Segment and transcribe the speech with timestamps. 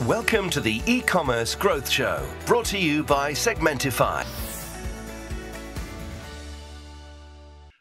[0.00, 4.24] Welcome to the e-commerce growth show, brought to you by Segmentify.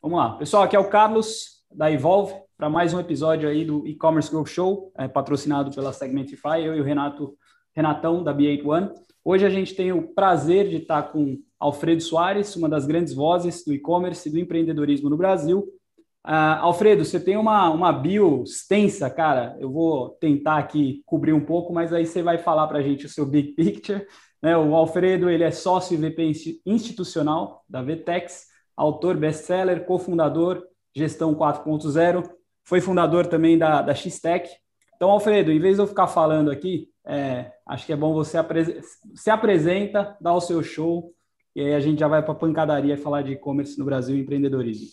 [0.04, 3.88] Vamos lá, pessoal, aqui é o Carlos da Evolve para mais um episódio aí do
[3.88, 7.34] e-commerce growth show, é, patrocinado pela Segmentify, eu e o Renato
[7.74, 8.92] Renatão da B81.
[9.26, 13.64] Hoje a gente tem o prazer de estar com Alfredo Soares, uma das grandes vozes
[13.66, 15.66] do e-commerce e do empreendedorismo no Brasil.
[16.26, 19.56] Uh, Alfredo, você tem uma, uma bio extensa, cara.
[19.60, 23.06] Eu vou tentar aqui cobrir um pouco, mas aí você vai falar para a gente
[23.06, 24.06] o seu big picture.
[24.42, 24.56] Né?
[24.56, 26.32] O Alfredo ele é sócio VP
[26.66, 30.64] institucional da Vtex, autor best-seller, cofundador,
[30.96, 32.30] gestão 4.0,
[32.64, 34.50] foi fundador também da, da X-Tech.
[34.96, 38.38] Então, Alfredo, em vez de eu ficar falando aqui, é, acho que é bom você
[39.16, 41.14] se apresenta, dá o seu show,
[41.56, 44.22] e aí a gente já vai para a pancadaria falar de e-commerce no Brasil e
[44.22, 44.88] empreendedorismo.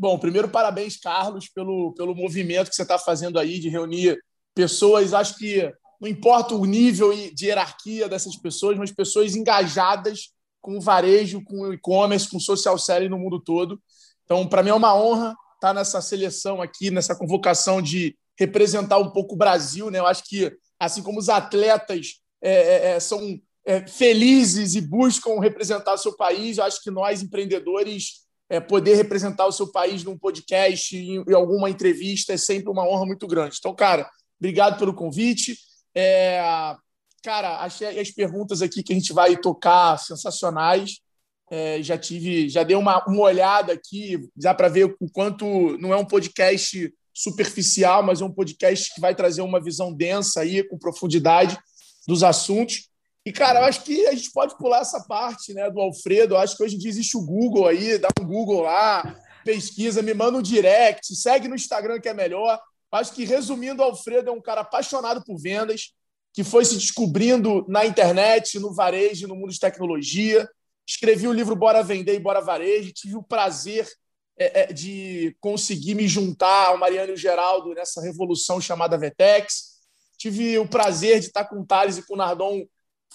[0.00, 4.18] Bom, primeiro, parabéns, Carlos, pelo, pelo movimento que você está fazendo aí de reunir
[4.54, 5.12] pessoas.
[5.12, 10.80] Acho que não importa o nível de hierarquia dessas pessoas, mas pessoas engajadas com o
[10.80, 13.78] varejo, com o e-commerce, com o social selling no mundo todo.
[14.24, 19.10] Então, para mim é uma honra estar nessa seleção aqui, nessa convocação de representar um
[19.10, 19.90] pouco o Brasil.
[19.90, 19.98] Né?
[19.98, 25.38] Eu acho que, assim como os atletas é, é, é são é, felizes e buscam
[25.40, 30.18] representar seu país, eu acho que nós, empreendedores, é, poder representar o seu país num
[30.18, 33.56] podcast, em, em, alguma entrevista, é sempre uma honra muito grande.
[33.58, 35.56] Então, cara, obrigado pelo convite.
[35.94, 36.42] É,
[37.22, 40.98] cara, achei as perguntas aqui que a gente vai tocar sensacionais.
[41.48, 45.92] É, já tive, já dei uma, uma olhada aqui, já para ver o quanto não
[45.92, 50.64] é um podcast superficial, mas é um podcast que vai trazer uma visão densa aí,
[50.64, 51.56] com profundidade
[52.06, 52.89] dos assuntos.
[53.24, 56.34] E, cara, eu acho que a gente pode pular essa parte né, do Alfredo.
[56.34, 60.02] Eu acho que hoje em dia existe o Google aí, dá um Google lá, pesquisa,
[60.02, 62.58] me manda um direct, segue no Instagram que é melhor.
[62.92, 65.92] Eu acho que, resumindo, o Alfredo é um cara apaixonado por vendas,
[66.32, 70.48] que foi se descobrindo na internet, no varejo, no mundo de tecnologia.
[70.86, 72.92] Escrevi o livro Bora Vender e Bora Varejo.
[72.92, 73.86] Tive o prazer
[74.38, 79.78] é, é, de conseguir me juntar ao Mariano e o Geraldo nessa revolução chamada Vetex.
[80.16, 82.64] Tive o prazer de estar com o Thales e com o Nardon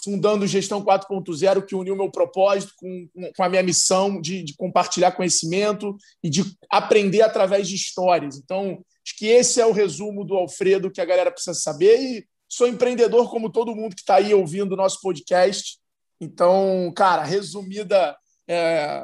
[0.04, 5.12] fundando Gestão 4.0, que uniu meu propósito com, com a minha missão de, de, compartilhar
[5.12, 8.38] conhecimento e de aprender através de histórias.
[8.38, 12.00] Então, acho que esse é o resumo do Alfredo que a galera precisa saber.
[12.00, 15.80] E sou empreendedor como todo mundo que está aí ouvindo o nosso podcast.
[16.20, 18.16] Então, cara, resumida,
[18.48, 19.04] é,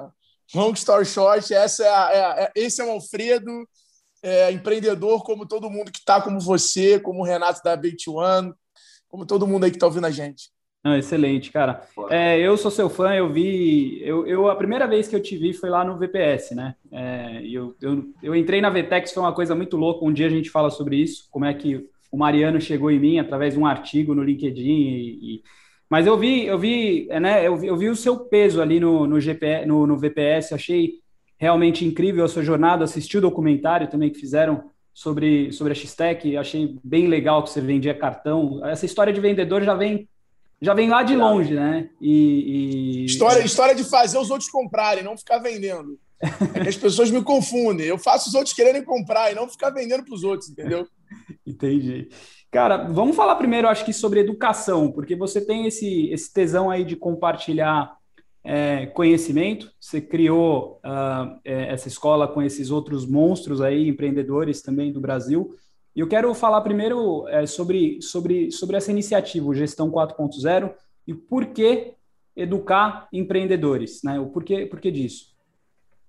[0.53, 3.67] long story short, essa é, a, é, é esse é o Alfredo,
[4.23, 8.53] é, empreendedor como todo mundo que está, como você, como o Renato da Bait One,
[9.07, 10.51] como todo mundo aí que está ouvindo a gente.
[10.83, 11.83] Não, excelente, cara.
[12.09, 14.01] É, eu sou seu fã, eu vi.
[14.03, 16.75] Eu, eu, a primeira vez que eu te vi foi lá no VPS, né?
[16.91, 20.03] É, eu, eu, eu entrei na VTEX, foi uma coisa muito louca.
[20.03, 23.19] Um dia a gente fala sobre isso, como é que o Mariano chegou em mim
[23.19, 24.71] através de um artigo no LinkedIn.
[24.71, 25.43] E, e...
[25.87, 27.47] Mas eu vi, eu vi, é, né?
[27.47, 30.95] Eu vi, eu vi o seu peso ali no, no, GP, no, no VPS, achei
[31.37, 32.85] realmente incrível a sua jornada.
[32.85, 37.61] Assisti o documentário também que fizeram sobre, sobre a X-Tech, achei bem legal que você
[37.61, 38.65] vendia cartão.
[38.65, 40.09] Essa história de vendedor já vem
[40.61, 41.89] já vem lá de longe, né?
[41.99, 43.05] E, e...
[43.05, 45.99] História, história de fazer os outros comprarem, não ficar vendendo.
[46.53, 47.87] É as pessoas me confundem.
[47.87, 50.87] Eu faço os outros quererem comprar e não ficar vendendo para os outros, entendeu?
[51.45, 52.09] Entendi.
[52.51, 56.83] Cara, vamos falar primeiro, acho que sobre educação, porque você tem esse, esse tesão aí
[56.83, 57.95] de compartilhar
[58.43, 59.71] é, conhecimento.
[59.79, 65.55] Você criou uh, essa escola com esses outros monstros aí, empreendedores também do Brasil.
[65.95, 70.73] Eu quero falar primeiro é, sobre, sobre, sobre essa iniciativa, Gestão 4.0,
[71.05, 71.95] e por que
[72.35, 74.19] educar empreendedores, né?
[74.19, 75.35] O porquê, porquê disso?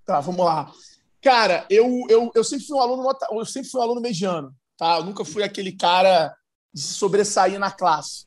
[0.05, 0.71] Tá, vamos lá.
[1.21, 4.99] Cara, eu, eu, eu sempre fui um aluno eu sempre fui um aluno mediano, tá?
[4.99, 6.35] Eu nunca fui aquele cara
[6.73, 8.27] de sobressair na classe.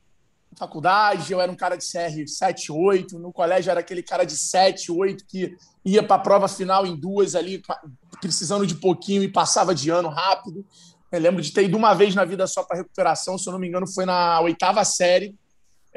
[0.58, 4.38] Faculdade, eu era um cara de CR 7, 8, no colégio era aquele cara de
[4.38, 7.62] 7, 8 que ia para a prova final em duas ali,
[8.22, 10.66] precisando de pouquinho e passava de ano rápido.
[11.12, 13.60] Eu lembro de ter ido uma vez na vida só para recuperação, se eu não
[13.60, 15.35] me engano, foi na oitava série,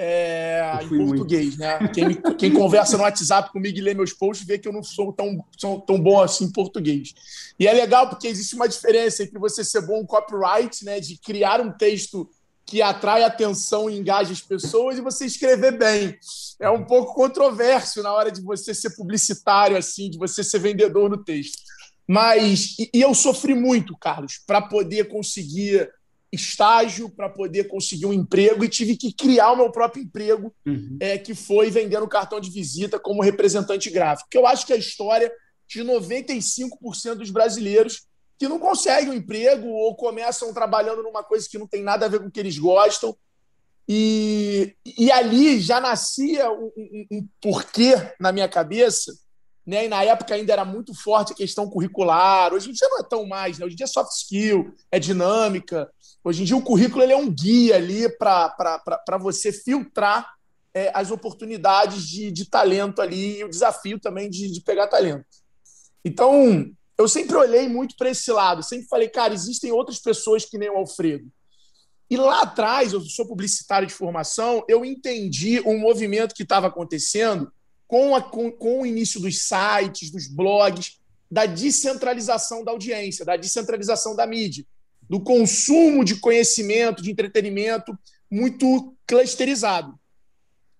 [0.01, 1.59] é, em português.
[1.59, 1.77] Né?
[1.93, 5.13] Quem, quem, conversa no WhatsApp comigo e lê meus posts vê que eu não sou
[5.13, 7.13] tão, sou tão bom assim em português.
[7.59, 11.19] E é legal porque existe uma diferença entre você ser bom em copyright, né, de
[11.19, 12.31] criar um texto
[12.65, 16.17] que atrai atenção e engaja as pessoas, e você escrever bem.
[16.61, 21.09] É um pouco controverso na hora de você ser publicitário, assim, de você ser vendedor
[21.09, 21.59] no texto.
[22.09, 25.91] Mas, e, eu sofri muito, Carlos, para poder conseguir
[26.33, 30.97] estágio, para poder conseguir um emprego e tive que criar o meu próprio emprego, uhum.
[31.01, 34.29] é, que foi vendendo cartão de visita como representante gráfico.
[34.29, 35.31] Porque eu acho que a história
[35.67, 38.07] de 95% dos brasileiros
[38.39, 42.09] que não conseguem um emprego ou começam trabalhando numa coisa que não tem nada a
[42.09, 43.17] ver com o que eles gostam.
[43.87, 49.13] E, e ali já nascia um, um, um porquê na minha cabeça,
[49.69, 49.85] né?
[49.85, 52.55] E na época ainda era muito forte a questão curricular.
[52.55, 53.67] Hoje em dia não é tão mais, né?
[53.67, 55.93] Hoje em dia é soft skill, é dinâmica.
[56.25, 60.27] Hoje em dia o currículo ele é um guia ali para você filtrar
[60.73, 65.27] é, as oportunidades de, de talento ali e o desafio também de, de pegar talento.
[66.03, 66.67] Então,
[66.97, 70.71] eu sempre olhei muito para esse lado, sempre falei, cara, existem outras pessoas que nem
[70.71, 71.31] o Alfredo.
[72.09, 77.53] E lá atrás, eu sou publicitário de formação, eu entendi um movimento que estava acontecendo
[77.89, 81.01] com, a, com, com o início dos sites, dos blogs,
[81.31, 84.65] da descentralização da audiência, da descentralização da mídia,
[85.09, 87.99] do consumo de conhecimento, de entretenimento
[88.31, 89.99] muito clusterizado.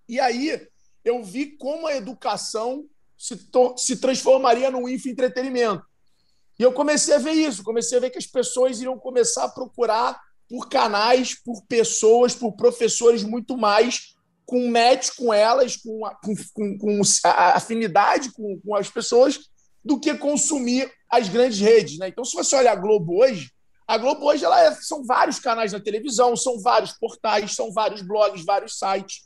[0.07, 0.67] E aí
[1.03, 2.85] eu vi como a educação
[3.17, 3.35] se,
[3.77, 5.83] se transformaria num infoentretenimento.
[6.59, 9.49] E eu comecei a ver isso, comecei a ver que as pessoas iriam começar a
[9.49, 14.15] procurar por canais, por pessoas, por professores muito mais
[14.49, 19.41] com match com elas, com, com, com, com afinidade com, com, as pessoas,
[19.85, 21.99] do que consumir as grandes redes.
[21.99, 22.07] Né?
[22.07, 23.51] Então, se você olhar a Globo hoje,
[23.87, 28.01] a Globo hoje ela é, são vários canais na televisão, são vários portais, são vários
[28.01, 29.21] blogs, vários sites.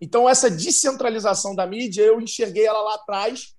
[0.00, 3.54] Então, essa descentralização da mídia, eu enxerguei ela lá atrás.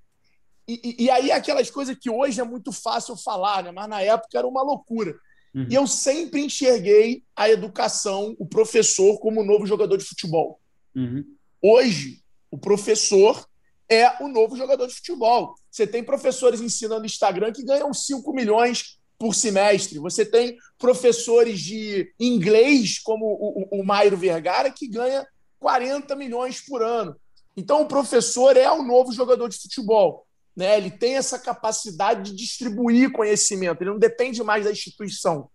[0.66, 3.71] E, e, e aí, aquelas coisas que hoje é muito fácil falar, né?
[3.74, 5.13] mas na época era uma loucura.
[5.54, 5.68] Uhum.
[5.69, 10.62] E eu sempre enxerguei a educação, o professor, como novo jogador de futebol.
[10.99, 11.25] Uhum.
[11.61, 13.47] Hoje, o professor
[13.87, 15.55] é o novo jogador de futebol.
[15.71, 19.99] Você tem professores ensinando Instagram que ganham 5 milhões por semestre.
[19.99, 25.25] Você tem professores de inglês, como o, o, Mairo Vergara, que ganha
[25.59, 27.15] 40 milhões por ano.
[27.55, 30.25] Então, o professor é o novo jogador de futebol.
[30.55, 30.77] Né?
[30.77, 35.49] Ele tem essa capacidade de distribuir conhecimento, ele não depende mais da instituição.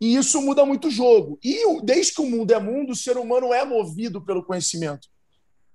[0.00, 1.38] E isso muda muito o jogo.
[1.42, 5.08] E desde que o mundo é mundo, o ser humano é movido pelo conhecimento.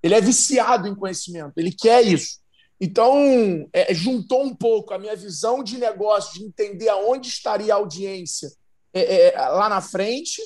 [0.01, 2.39] Ele é viciado em conhecimento, ele quer isso.
[2.79, 7.77] Então, é, juntou um pouco a minha visão de negócio, de entender aonde estaria a
[7.77, 8.51] audiência
[8.93, 10.41] é, é, lá na frente,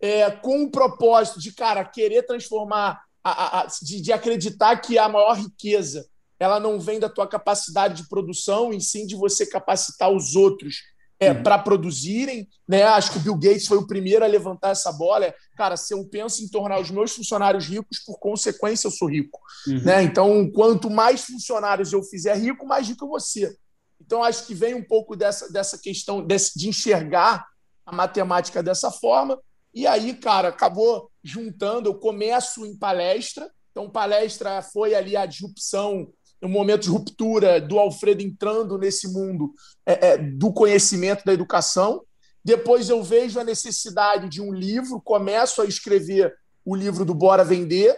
[0.00, 4.98] é, com o propósito de, cara, querer transformar, a, a, a, de, de, acreditar que
[4.98, 9.46] a maior riqueza ela não vem da tua capacidade de produção, e sim de você
[9.46, 10.76] capacitar os outros
[11.20, 11.42] é, uhum.
[11.42, 12.48] para produzirem.
[12.66, 12.82] Né?
[12.82, 15.26] Acho que o Bill Gates foi o primeiro a levantar essa bola.
[15.26, 19.08] É, cara, se eu penso em tornar os meus funcionários ricos, por consequência eu sou
[19.08, 19.38] rico.
[19.66, 19.82] Uhum.
[19.82, 20.02] Né?
[20.02, 23.54] Então, quanto mais funcionários eu fizer rico, mais rico eu vou ser.
[24.00, 27.46] Então, acho que vem um pouco dessa, dessa questão desse, de enxergar
[27.84, 29.38] a matemática dessa forma.
[29.74, 31.90] E aí, cara, acabou juntando.
[31.90, 33.48] Eu começo em palestra.
[33.70, 36.10] Então, palestra foi ali a disrupção
[36.42, 39.52] um momento de ruptura do Alfredo entrando nesse mundo
[39.84, 42.02] é, é, do conhecimento da educação.
[42.44, 46.34] Depois eu vejo a necessidade de um livro, começo a escrever
[46.64, 47.94] o livro do Bora Vender,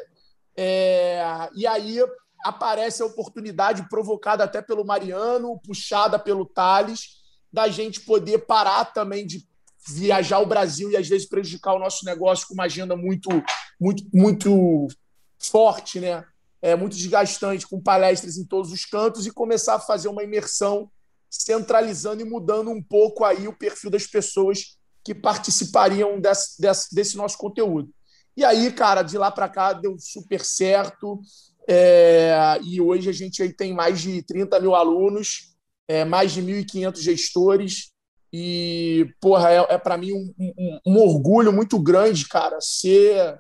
[0.56, 1.99] é, e aí
[2.44, 7.23] aparece a oportunidade provocada até pelo Mariano, puxada pelo Thales,
[7.53, 9.47] da gente poder parar também de
[9.87, 13.29] viajar o Brasil e às vezes prejudicar o nosso negócio com uma agenda muito,
[13.81, 14.89] muito, muito
[15.39, 16.25] forte, né?
[16.62, 20.88] É, muito desgastante, com palestras em todos os cantos, e começar a fazer uma imersão
[21.29, 27.17] centralizando e mudando um pouco aí o perfil das pessoas que participariam desse, desse, desse
[27.17, 27.91] nosso conteúdo.
[28.37, 31.20] E aí, cara, de lá para cá deu super certo.
[31.69, 35.55] É, e hoje a gente aí tem mais de 30 mil alunos,
[35.89, 37.93] é, mais de 1.500 gestores.
[38.32, 43.39] E, porra, é, é para mim um, um, um, orgulho muito grande, cara, ser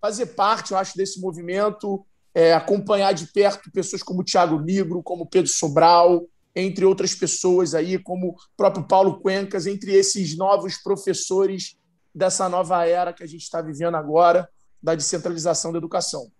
[0.00, 2.06] fazer parte, eu acho, desse movimento,
[2.40, 7.98] é, acompanhar de perto pessoas como Tiago Nigro, como Pedro Sobral, entre outras pessoas aí,
[7.98, 11.76] como o próprio Paulo Cuencas, entre esses novos professores
[12.14, 14.48] dessa nova era que a gente está vivendo agora,
[14.82, 16.32] da descentralização da educação.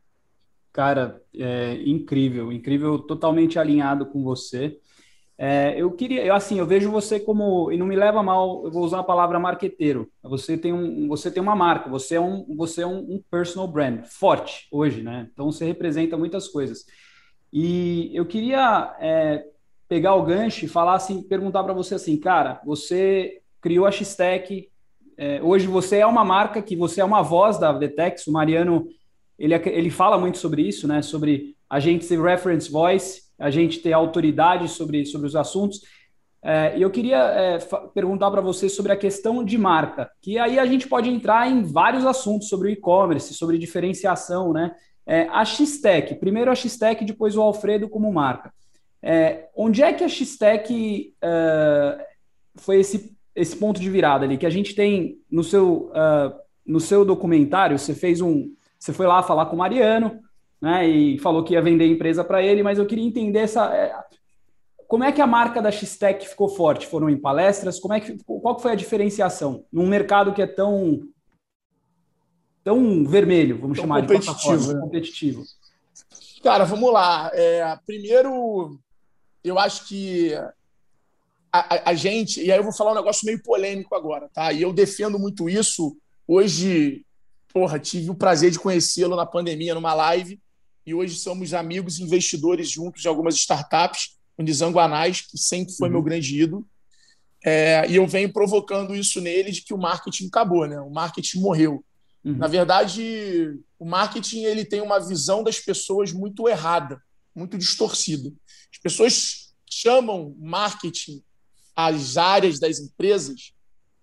[0.72, 4.78] Cara, é incrível, incrível, totalmente alinhado com você.
[5.42, 8.70] É, eu queria, eu, assim, eu vejo você como, e não me leva mal, eu
[8.70, 10.06] vou usar a palavra marqueteiro.
[10.22, 13.66] Você tem, um, você tem uma marca, você é um, você é um, um personal
[13.66, 15.30] brand forte hoje, né?
[15.32, 16.84] Então você representa muitas coisas.
[17.50, 19.46] E eu queria é,
[19.88, 24.68] pegar o gancho e falar assim, perguntar para você assim, cara, você criou a X-Tech,
[25.16, 28.88] é, hoje você é uma marca que você é uma voz da Vtex, o Mariano,
[29.38, 31.00] ele, ele fala muito sobre isso, né?
[31.00, 35.80] Sobre a gente ser reference voice a gente ter autoridade sobre, sobre os assuntos.
[36.42, 37.58] É, e eu queria é,
[37.92, 41.62] perguntar para você sobre a questão de marca, que aí a gente pode entrar em
[41.62, 44.72] vários assuntos sobre o e-commerce, sobre diferenciação, né?
[45.06, 48.52] É, a X-Tech, primeiro a X-Tech, depois o Alfredo como marca.
[49.02, 52.02] É, onde é que a X-Tech uh,
[52.56, 54.36] foi esse, esse ponto de virada ali?
[54.36, 59.06] Que a gente tem no seu, uh, no seu documentário, você fez um, você foi
[59.06, 60.20] lá falar com o Mariano,
[60.60, 60.86] né?
[60.88, 63.74] E falou que ia vender a empresa para ele, mas eu queria entender essa.
[63.74, 63.94] É,
[64.86, 66.86] como é que a marca da X-Tech ficou forte?
[66.86, 67.78] Foram em palestras?
[67.78, 71.00] Como é que, qual foi a diferenciação num mercado que é tão
[72.62, 74.80] tão vermelho, vamos tão chamar de competitivo, né?
[74.80, 75.44] competitivo?
[76.42, 77.30] Cara, vamos lá.
[77.34, 78.78] É, primeiro,
[79.44, 80.34] eu acho que
[81.52, 84.52] a, a, a, gente, e aí eu vou falar um negócio meio polêmico agora, tá?
[84.52, 85.96] E eu defendo muito isso.
[86.26, 87.04] Hoje,
[87.52, 90.40] porra, tive o prazer de conhecê-lo na pandemia, numa live,
[90.86, 95.88] e hoje somos amigos investidores juntos de algumas startups, o Nizango Anais, que sempre foi
[95.88, 95.94] uhum.
[95.94, 96.66] meu grande ídolo.
[97.44, 100.80] É, e eu venho provocando isso nele de que o marketing acabou, né?
[100.80, 101.84] O marketing morreu.
[102.24, 102.36] Uhum.
[102.36, 107.00] Na verdade, o marketing ele tem uma visão das pessoas muito errada,
[107.34, 108.30] muito distorcida.
[108.72, 111.22] As pessoas chamam marketing
[111.74, 113.52] as áreas das empresas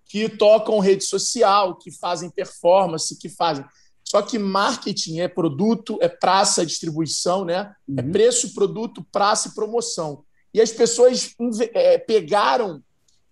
[0.06, 3.64] que tocam rede social, que fazem performance, que fazem.
[4.08, 7.54] Só que marketing é produto, é praça, é distribuição, né?
[7.54, 7.98] É uhum.
[7.98, 10.24] É preço, produto, praça e promoção.
[10.54, 11.34] E as pessoas
[11.74, 12.82] é, pegaram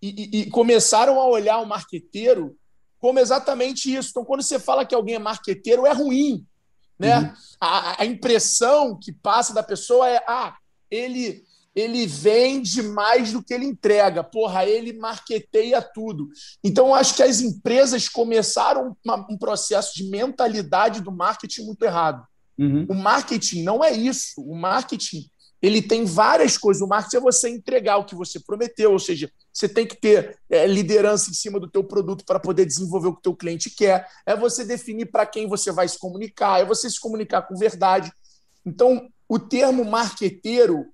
[0.02, 2.54] e, e, e, começaram a olhar o marqueteiro
[2.98, 4.10] como exatamente isso.
[4.10, 6.44] Então, quando você fala que alguém é marqueteiro, é ruim.
[6.98, 7.20] Né?
[7.20, 7.32] Uhum.
[7.58, 10.58] A, a, impressão que passa da pessoa é: ah,
[10.90, 11.42] ele
[11.76, 14.24] ele vende mais do que ele entrega.
[14.24, 16.30] Porra, ele marqueteia tudo.
[16.64, 22.26] Então, acho que as empresas começaram uma, um processo de mentalidade do marketing muito errado.
[22.58, 22.86] Uhum.
[22.88, 24.40] O marketing não é isso.
[24.40, 25.28] O marketing
[25.60, 26.82] ele tem várias coisas.
[26.82, 30.38] O marketing é você entregar o que você prometeu, ou seja, você tem que ter
[30.48, 33.68] é, liderança em cima do teu produto para poder desenvolver o que o teu cliente
[33.68, 34.08] quer.
[34.24, 38.10] É você definir para quem você vai se comunicar, é você se comunicar com verdade.
[38.64, 40.86] Então, o termo marqueteiro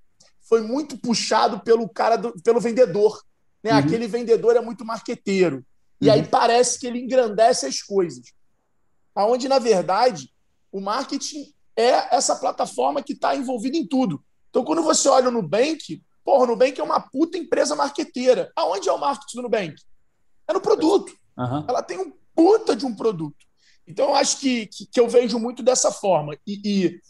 [0.52, 3.18] foi muito puxado pelo cara do, pelo vendedor.
[3.64, 3.72] Né?
[3.72, 3.78] Uhum.
[3.78, 5.64] Aquele vendedor é muito marqueteiro.
[5.98, 6.12] E uhum.
[6.12, 8.22] aí parece que ele engrandece as coisas.
[9.14, 10.30] Aonde, na verdade,
[10.70, 14.22] o marketing é essa plataforma que está envolvida em tudo.
[14.50, 18.52] Então, quando você olha o Nubank, porra, o Nubank é uma puta empresa marqueteira.
[18.54, 19.74] Aonde é o marketing do Nubank?
[20.46, 21.16] É no produto.
[21.38, 21.64] Uhum.
[21.66, 23.46] Ela tem um puta de um produto.
[23.86, 26.36] Então, eu acho que, que, que eu vejo muito dessa forma.
[26.46, 27.00] E, e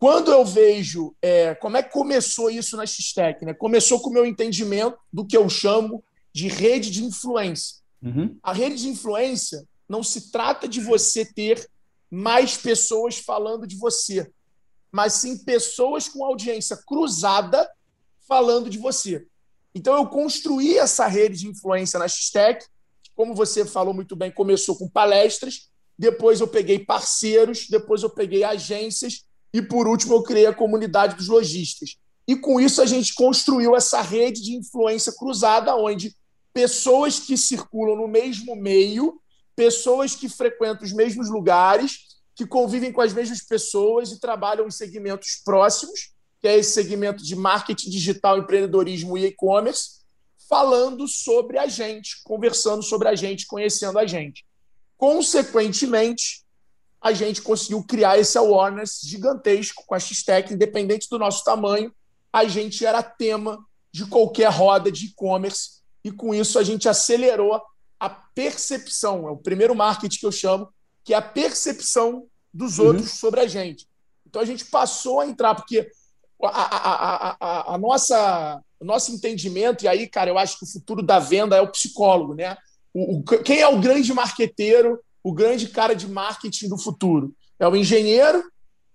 [0.00, 3.52] quando eu vejo é, como é que começou isso na X-Tech, né?
[3.52, 6.02] começou com o meu entendimento do que eu chamo
[6.32, 7.76] de rede de influência.
[8.02, 8.34] Uhum.
[8.42, 11.68] A rede de influência não se trata de você ter
[12.10, 14.32] mais pessoas falando de você,
[14.90, 17.70] mas sim pessoas com audiência cruzada
[18.26, 19.26] falando de você.
[19.74, 22.64] Então eu construí essa rede de influência na X-Tech,
[23.14, 28.44] como você falou muito bem, começou com palestras, depois eu peguei parceiros, depois eu peguei
[28.44, 31.96] agências e, por último, eu criei a comunidade dos lojistas.
[32.26, 36.14] E com isso a gente construiu essa rede de influência cruzada, onde
[36.52, 39.20] pessoas que circulam no mesmo meio,
[39.56, 41.98] pessoas que frequentam os mesmos lugares,
[42.34, 47.22] que convivem com as mesmas pessoas e trabalham em segmentos próximos, que é esse segmento
[47.22, 50.00] de marketing digital, empreendedorismo e e-commerce,
[50.48, 54.44] falando sobre a gente, conversando sobre a gente, conhecendo a gente.
[54.96, 56.44] Consequentemente,
[57.00, 61.92] a gente conseguiu criar esse awareness gigantesco com a X-Tech, independente do nosso tamanho,
[62.32, 67.60] a gente era tema de qualquer roda de e-commerce e com isso a gente acelerou
[67.98, 70.68] a percepção, é o primeiro marketing que eu chamo,
[71.04, 72.86] que é a percepção dos uhum.
[72.86, 73.86] outros sobre a gente.
[74.26, 75.90] Então a gente passou a entrar, porque
[76.42, 80.68] a, a, a, a, nossa, o nosso entendimento, e aí, cara, eu acho que o
[80.70, 82.56] futuro da venda é o psicólogo, né?
[82.94, 87.34] O, o, quem é o grande marqueteiro o grande cara de marketing do futuro.
[87.58, 88.42] É o engenheiro,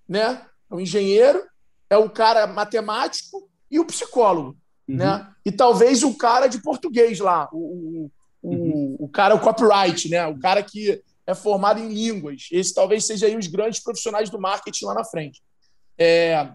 [0.08, 0.46] né?
[0.70, 1.44] É o engenheiro,
[1.90, 4.96] é o cara matemático e o psicólogo, uhum.
[4.96, 5.32] né?
[5.46, 8.10] E talvez o cara de português lá, o,
[8.42, 8.96] o, uhum.
[9.00, 10.26] o, cara, o copyright, né?
[10.28, 12.48] O cara que é formado em línguas.
[12.52, 15.42] Esse talvez seja aí os grandes profissionais do marketing lá na frente.
[15.98, 16.50] É...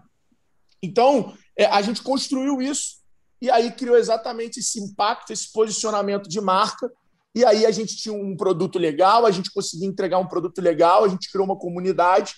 [0.82, 3.00] Então, é, a gente construiu isso
[3.40, 6.90] e aí criou exatamente esse impacto, esse posicionamento de marca
[7.34, 11.04] e aí a gente tinha um produto legal, a gente conseguia entregar um produto legal,
[11.04, 12.34] a gente criou uma comunidade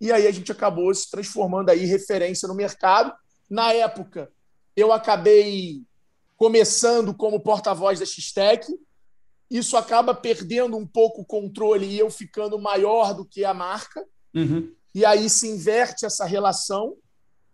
[0.00, 3.12] e aí a gente acabou se transformando aí referência no mercado.
[3.50, 4.30] Na época,
[4.76, 5.82] eu acabei
[6.36, 8.66] começando como porta-voz da X-Tech.
[9.50, 14.04] Isso acaba perdendo um pouco o controle e eu ficando maior do que a marca.
[14.34, 14.72] Uhum.
[14.94, 16.96] E aí se inverte essa relação.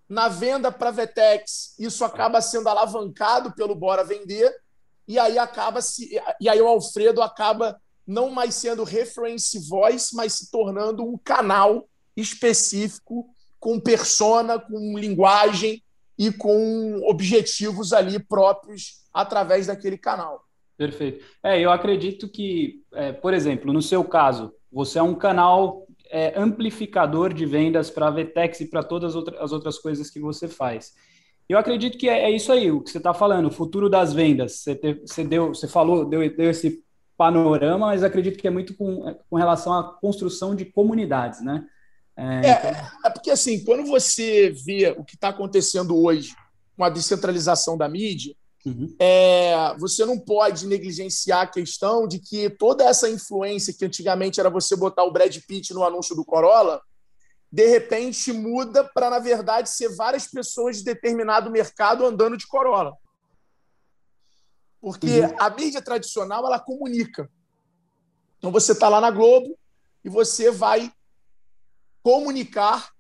[0.09, 4.53] Na venda para a Vetex, isso acaba sendo alavancado pelo Bora Vender
[5.07, 10.35] e aí acaba se e aí o Alfredo acaba não mais sendo reference voice, mas
[10.35, 13.29] se tornando um canal específico
[13.59, 15.83] com persona, com linguagem
[16.19, 20.45] e com objetivos ali próprios através daquele canal.
[20.77, 21.25] Perfeito.
[21.43, 26.39] É, eu acredito que, é, por exemplo, no seu caso, você é um canal é,
[26.39, 30.93] amplificador de vendas para a Vetex e para todas as outras coisas que você faz.
[31.49, 34.13] Eu acredito que é, é isso aí, o que você está falando, o futuro das
[34.13, 34.59] vendas.
[34.59, 36.83] Você, te, você, deu, você falou, deu, deu esse
[37.17, 41.65] panorama, mas acredito que é muito com, com relação à construção de comunidades, né?
[42.17, 42.71] É, é, então...
[43.05, 46.35] é porque assim, quando você vê o que está acontecendo hoje
[46.77, 48.35] com a descentralização da mídia,
[48.67, 48.95] uhum.
[48.99, 54.51] é, você não pode negligenciar a questão de que toda essa influência que antigamente era
[54.51, 56.81] você botar o Brad Pitt no anúncio do Corolla,
[57.53, 62.97] de repente muda para, na verdade, ser várias pessoas de determinado mercado andando de Corolla.
[64.81, 65.37] Porque uhum.
[65.39, 67.31] a mídia tradicional ela comunica.
[68.39, 69.57] Então você está lá na Globo
[70.03, 70.91] e você vai
[72.03, 72.91] comunicar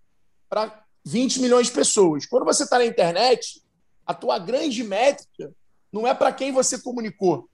[0.50, 2.26] para 20 milhões de pessoas.
[2.26, 3.62] Quando você está na internet,
[4.06, 5.50] a tua grande métrica
[5.90, 7.48] não é para quem você comunicou.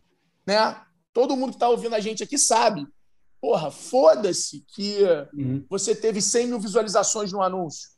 [0.44, 0.82] Né?
[1.12, 2.84] Todo mundo que está ouvindo a gente aqui sabe.
[3.40, 4.98] Porra, foda-se que
[5.32, 5.64] uhum.
[5.68, 7.90] você teve 100 mil visualizações no anúncio.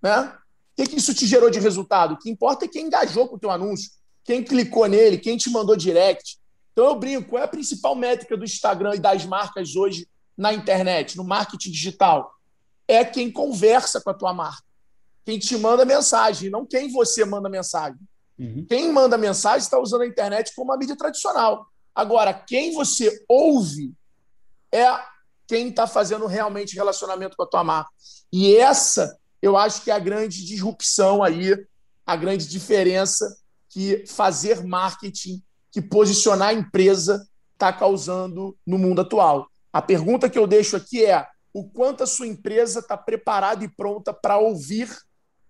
[0.00, 0.20] Né?
[0.20, 2.14] O que, que isso te gerou de resultado?
[2.14, 3.90] O que importa é quem engajou com o teu anúncio,
[4.24, 6.38] quem clicou nele, quem te mandou direct.
[6.72, 10.52] Então eu brinco, qual é a principal métrica do Instagram e das marcas hoje na
[10.52, 12.32] internet, no marketing digital?
[12.86, 14.66] É quem conversa com a tua marca
[15.26, 17.98] quem te manda mensagem, não quem você manda mensagem.
[18.38, 18.64] Uhum.
[18.68, 21.66] Quem manda mensagem está usando a internet como uma mídia tradicional.
[21.92, 23.92] Agora, quem você ouve
[24.76, 25.04] é
[25.46, 27.90] quem está fazendo realmente relacionamento com a tua marca.
[28.32, 31.54] E essa, eu acho que é a grande disrupção aí,
[32.04, 39.48] a grande diferença que fazer marketing, que posicionar a empresa está causando no mundo atual.
[39.72, 43.68] A pergunta que eu deixo aqui é: o quanto a sua empresa está preparada e
[43.68, 44.88] pronta para ouvir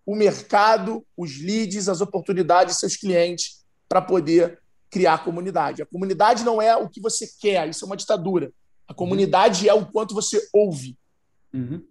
[0.05, 5.83] o mercado, os leads, as oportunidades, seus clientes, para poder criar comunidade.
[5.83, 8.53] A comunidade não é o que você quer, isso é uma ditadura.
[8.89, 10.97] A comunidade é o quanto você ouve
[11.53, 11.83] uhum.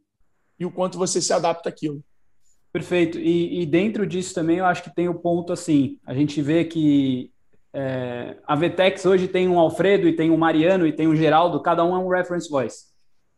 [0.59, 2.03] e o quanto você se adapta àquilo.
[2.71, 3.17] Perfeito.
[3.17, 6.65] E, e, dentro disso também eu acho que tem o ponto assim: a gente vê
[6.65, 7.31] que
[7.73, 11.61] é, a Vetex hoje tem um Alfredo e tem um Mariano e tem um Geraldo,
[11.61, 12.85] cada um é um reference voice.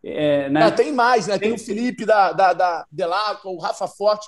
[0.03, 0.67] É, né?
[0.67, 1.37] é, tem mais, né?
[1.37, 4.27] Tem, tem o Felipe da, da, da Delaco, o Rafa Forte.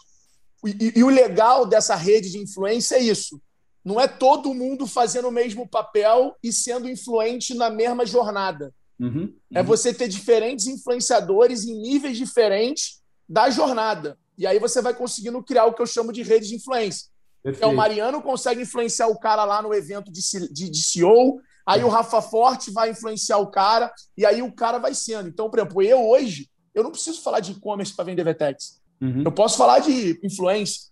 [0.66, 3.42] E, e, o legal dessa rede de influência é isso.
[3.84, 8.74] Não é todo mundo fazendo o mesmo papel e sendo influente na mesma jornada.
[9.00, 9.34] Uhum, uhum.
[9.54, 14.18] É você ter diferentes influenciadores em níveis diferentes da jornada.
[14.38, 17.08] E aí você vai conseguindo criar o que eu chamo de rede de influência.
[17.44, 21.84] É o Mariano consegue influenciar o cara lá no evento de, de, de CEO, aí
[21.84, 25.30] o Rafa Forte vai influenciar o cara, e aí o cara vai sendo.
[25.30, 28.82] Então, por exemplo, eu hoje, eu não preciso falar de e-commerce para vender Vetex.
[29.02, 29.24] Uhum.
[29.24, 30.90] Eu posso falar de influência,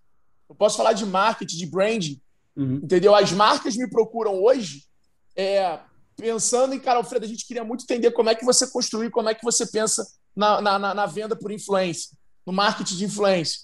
[0.49, 2.21] eu posso falar de marketing, de branding,
[2.55, 2.79] uhum.
[2.83, 3.13] entendeu?
[3.13, 4.83] As marcas me procuram hoje
[5.35, 5.79] é,
[6.17, 9.29] pensando em, cara, Alfredo, a gente queria muito entender como é que você construiu, como
[9.29, 13.59] é que você pensa na, na, na venda por influência, no marketing de influência.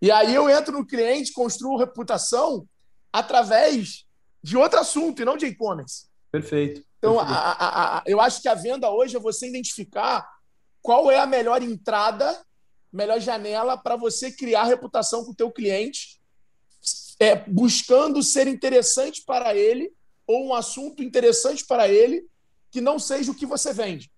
[0.00, 2.66] E aí eu entro no cliente, construo reputação
[3.12, 4.04] através
[4.42, 6.06] de outro assunto e não de e-commerce.
[6.32, 6.82] Perfeito.
[6.98, 7.20] Então.
[7.20, 10.28] A, a, a, eu acho que a venda hoje é você identificar
[10.82, 12.36] qual é a melhor entrada
[12.92, 16.18] melhor janela para você criar reputação com o teu cliente,
[17.20, 19.92] é, buscando ser interessante para ele
[20.28, 22.26] ou um assunto interessante para ele
[22.70, 24.10] que não seja o que você vende.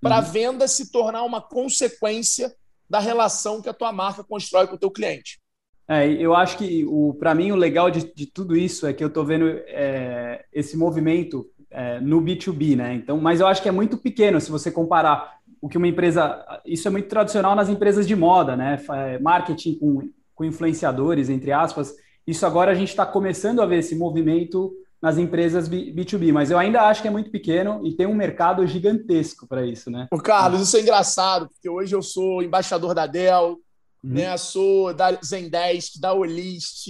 [0.00, 0.30] Para a uhum.
[0.30, 2.54] venda se tornar uma consequência
[2.90, 5.40] da relação que a tua marca constrói com o teu cliente.
[5.88, 6.84] É, eu acho que
[7.18, 10.76] para mim o legal de, de, tudo isso é que eu estou vendo é, esse
[10.76, 12.94] movimento é, no B2B, né?
[12.94, 16.44] Então, mas eu acho que é muito pequeno se você comparar o que uma empresa.
[16.64, 18.82] Isso é muito tradicional nas empresas de moda, né?
[18.90, 21.94] É, marketing com, com influenciadores, entre aspas.
[22.26, 26.58] Isso agora a gente está começando a ver esse movimento nas empresas B2B, mas eu
[26.58, 30.08] ainda acho que é muito pequeno e tem um mercado gigantesco para isso, né?
[30.10, 33.58] O Carlos, isso é engraçado, porque hoje eu sou embaixador da Dell, uhum.
[34.02, 34.34] né?
[34.38, 36.88] Sou da Zendesk, da Olist,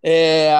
[0.00, 0.54] é,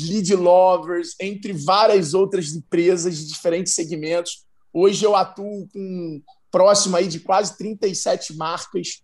[0.00, 4.46] Lead Lovers, entre várias outras empresas de diferentes segmentos.
[4.72, 9.02] Hoje eu atuo com próximo aí de quase 37 marcas.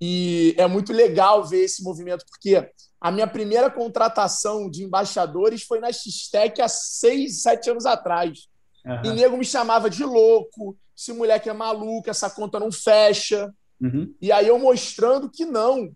[0.00, 2.66] E é muito legal ver esse movimento, porque
[3.06, 8.48] a minha primeira contratação de embaixadores foi na X-Tech há seis, sete anos atrás.
[8.84, 9.04] Uhum.
[9.04, 13.54] E nego me chamava de louco, esse moleque é maluco, essa conta não fecha.
[13.80, 14.12] Uhum.
[14.20, 15.94] E aí eu mostrando que não,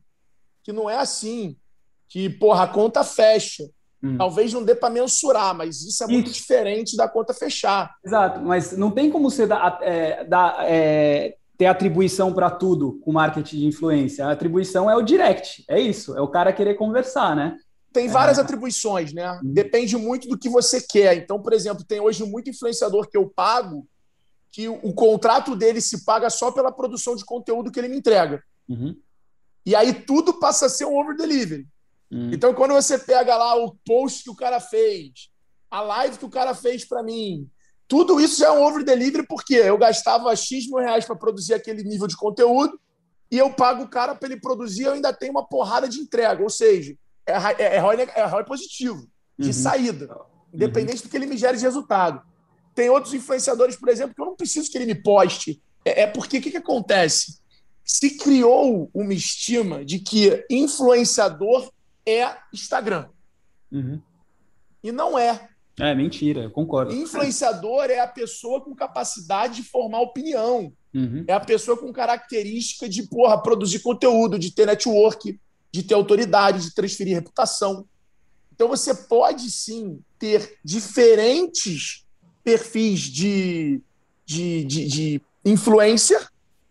[0.62, 1.56] que não é assim,
[2.08, 3.68] que porra, a conta fecha.
[4.00, 4.16] Hum.
[4.16, 6.36] Talvez não dê para mensurar, mas isso é muito isso.
[6.36, 7.92] diferente da conta fechar.
[8.04, 13.12] Exato, mas não tem como você dar, é, dar, é, ter atribuição para tudo com
[13.12, 14.24] marketing de influência.
[14.24, 17.54] A atribuição é o direct, é isso, é o cara querer conversar, né?
[17.92, 18.40] Tem várias é.
[18.40, 19.30] atribuições, né?
[19.44, 19.52] Hum.
[19.52, 21.18] Depende muito do que você quer.
[21.18, 23.86] Então, por exemplo, tem hoje muito influenciador que eu pago
[24.50, 28.42] que o contrato dele se paga só pela produção de conteúdo que ele me entrega.
[28.66, 28.96] Uhum.
[29.66, 31.68] E aí tudo passa a ser um over delivery.
[32.10, 32.30] Uhum.
[32.32, 35.28] Então, quando você pega lá o post que o cara fez,
[35.70, 37.46] a live que o cara fez para mim,
[37.90, 41.54] tudo isso já é um over delivery porque eu gastava X mil reais para produzir
[41.54, 42.80] aquele nível de conteúdo
[43.28, 46.40] e eu pago o cara para ele produzir eu ainda tenho uma porrada de entrega.
[46.40, 46.94] Ou seja,
[47.26, 49.52] é, é, é, ROI, é positivo, de uhum.
[49.52, 50.08] saída,
[50.54, 51.02] independente uhum.
[51.02, 52.22] do que ele me gere de resultado.
[52.76, 55.60] Tem outros influenciadores, por exemplo, que eu não preciso que ele me poste.
[55.84, 57.40] É, é porque o que, que acontece?
[57.84, 61.68] Se criou uma estima de que influenciador
[62.06, 63.08] é Instagram.
[63.72, 64.00] Uhum.
[64.80, 65.49] E não é.
[65.80, 66.94] É mentira, eu concordo.
[66.94, 70.72] Influenciador é a pessoa com capacidade de formar opinião.
[70.94, 71.24] Uhum.
[71.26, 75.38] É a pessoa com característica de porra, produzir conteúdo, de ter network,
[75.72, 77.86] de ter autoridade, de transferir reputação.
[78.52, 82.04] Então você pode sim ter diferentes
[82.44, 83.80] perfis de,
[84.26, 86.20] de, de, de influencer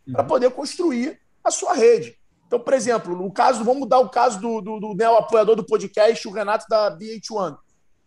[0.08, 0.14] uhum.
[0.14, 2.18] para poder construir a sua rede.
[2.46, 5.64] Então, por exemplo, no caso, vamos dar o caso do, do, do neo apoiador do
[5.64, 7.58] podcast, o Renato da BH1.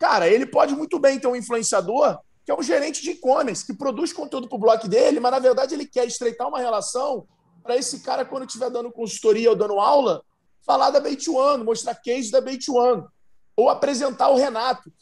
[0.03, 3.73] Cara, ele pode muito bem ter um influenciador que é um gerente de e-commerce, que
[3.73, 7.25] produz conteúdo para o blog dele, mas na verdade ele quer estreitar uma relação
[7.63, 10.25] para esse cara, quando estiver dando consultoria ou dando aula,
[10.67, 13.05] falar da Bait One, mostrar case da Bait One,
[13.57, 14.93] ou apresentar o Renato.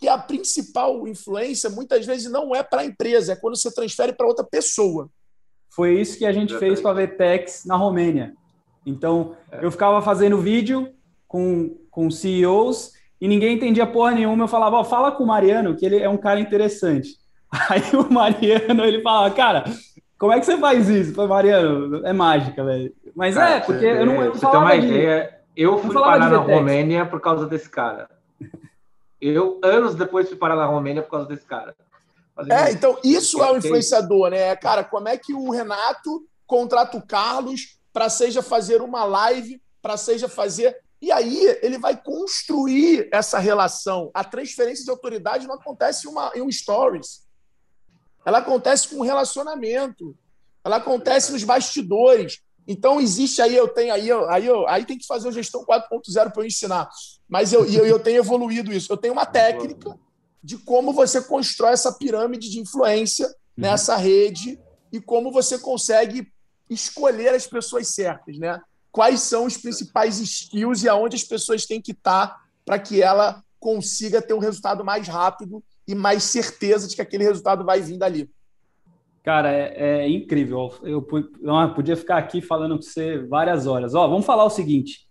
[0.00, 4.12] Que a principal influência muitas vezes não é para a empresa, é quando você transfere
[4.12, 5.08] para outra pessoa.
[5.70, 8.34] Foi isso que a gente fez com a Vetex na Romênia.
[8.84, 9.64] Então, é.
[9.64, 10.92] eu ficava fazendo vídeo
[11.28, 14.44] com, com CEOs e ninguém entendia porra nenhuma.
[14.44, 17.16] Eu falava, oh, fala com o Mariano, que ele é um cara interessante.
[17.68, 19.64] Aí o Mariano, ele falava, cara,
[20.18, 21.10] como é que você faz isso?
[21.10, 22.92] Eu falei, Mariano, é mágica, velho.
[23.14, 26.30] Mas cara, é, porque eu não eu Você tem uma de, ideia, eu fui parar
[26.30, 28.08] na Romênia por causa desse cara.
[29.20, 31.74] Eu, anos depois, fui parar na Romênia por causa desse cara.
[32.48, 34.54] é, então, isso é o influenciador, né?
[34.54, 39.96] Cara, como é que o Renato contrata o Carlos para seja fazer uma live, para
[39.96, 44.10] seja fazer e aí ele vai construir essa relação.
[44.12, 47.24] A transferência de autoridade não acontece em, uma, em um stories.
[48.26, 50.16] Ela acontece com um relacionamento.
[50.64, 52.40] Ela acontece nos bastidores.
[52.66, 56.32] Então existe aí, eu tenho aí, aí, eu, aí tem que fazer o gestão 4.0
[56.32, 56.88] para eu ensinar.
[57.28, 58.92] Mas eu, eu, eu tenho evoluído isso.
[58.92, 59.96] Eu tenho uma técnica
[60.42, 63.32] de como você constrói essa pirâmide de influência uhum.
[63.56, 64.60] nessa rede
[64.92, 66.30] e como você consegue
[66.68, 68.60] escolher as pessoas certas, né?
[68.90, 73.42] Quais são os principais skills e aonde as pessoas têm que estar para que ela
[73.58, 77.98] consiga ter um resultado mais rápido e mais certeza de que aquele resultado vai vir
[77.98, 78.30] dali.
[79.22, 80.72] Cara, é, é incrível.
[80.82, 81.06] Eu,
[81.42, 83.94] eu, podia ficar aqui falando com você várias horas.
[83.94, 85.06] Ó, vamos falar o seguinte.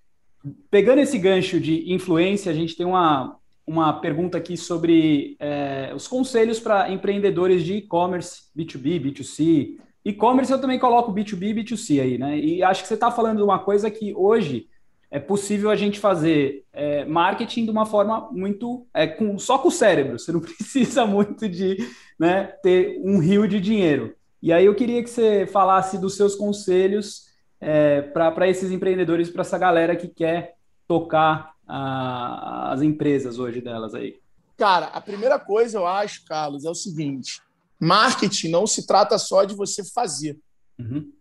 [0.71, 6.07] Pegando esse gancho de influência, a gente tem uma, uma pergunta aqui sobre é, os
[6.07, 12.17] conselhos para empreendedores de e-commerce, B2B, B2C, E-commerce eu também coloco B2B e B2C aí,
[12.17, 12.39] né?
[12.39, 14.69] E acho que você está falando de uma coisa que hoje
[15.11, 19.67] é possível a gente fazer é, marketing de uma forma muito é, com, só com
[19.67, 20.17] o cérebro.
[20.17, 21.77] Você não precisa muito de
[22.17, 24.15] né, ter um rio de dinheiro.
[24.41, 27.25] E aí eu queria que você falasse dos seus conselhos
[27.59, 30.55] é, para esses empreendedores, para essa galera que quer
[30.87, 34.15] tocar a, as empresas hoje delas aí.
[34.55, 37.41] Cara, a primeira coisa eu acho, Carlos, é o seguinte:
[37.79, 40.37] Marketing não se trata só de você fazer.
[40.79, 41.11] Uhum.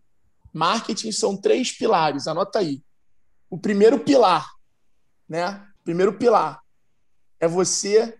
[0.53, 2.81] Marketing são três pilares, anota aí.
[3.49, 4.49] O primeiro pilar,
[5.29, 5.65] né?
[5.83, 6.59] Primeiro pilar
[7.39, 8.17] é você.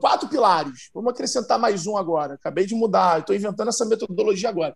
[0.00, 0.90] Quatro pilares.
[0.94, 2.34] Vamos acrescentar mais um agora.
[2.34, 4.74] Acabei de mudar, estou inventando essa metodologia agora.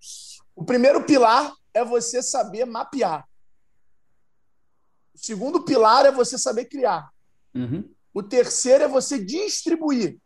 [0.54, 3.24] O primeiro pilar é você saber mapear.
[5.14, 7.08] O segundo pilar é você saber criar.
[7.54, 7.88] Uhum.
[8.12, 10.18] O terceiro é você distribuir.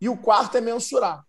[0.00, 1.24] E o quarto é mensurar.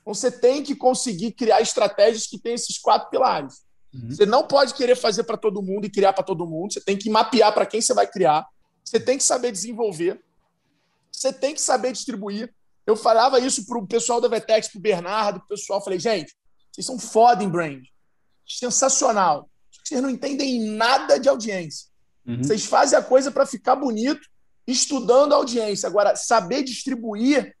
[0.00, 3.64] Então, você tem que conseguir criar estratégias que têm esses quatro pilares.
[3.92, 4.10] Uhum.
[4.10, 6.72] Você não pode querer fazer para todo mundo e criar para todo mundo.
[6.72, 8.46] Você tem que mapear para quem você vai criar.
[8.84, 10.22] Você tem que saber desenvolver.
[11.10, 12.54] Você tem que saber distribuir.
[12.86, 15.82] Eu falava isso para o pessoal da Vetex, para o Bernardo, para o pessoal.
[15.82, 16.36] Falei, gente,
[16.70, 17.82] vocês são foda em brand.
[18.46, 19.50] Sensacional.
[19.82, 21.88] Vocês não entendem nada de audiência.
[22.24, 22.42] Uhum.
[22.42, 24.20] Vocês fazem a coisa para ficar bonito
[24.66, 25.86] estudando a audiência.
[25.86, 27.56] Agora, saber distribuir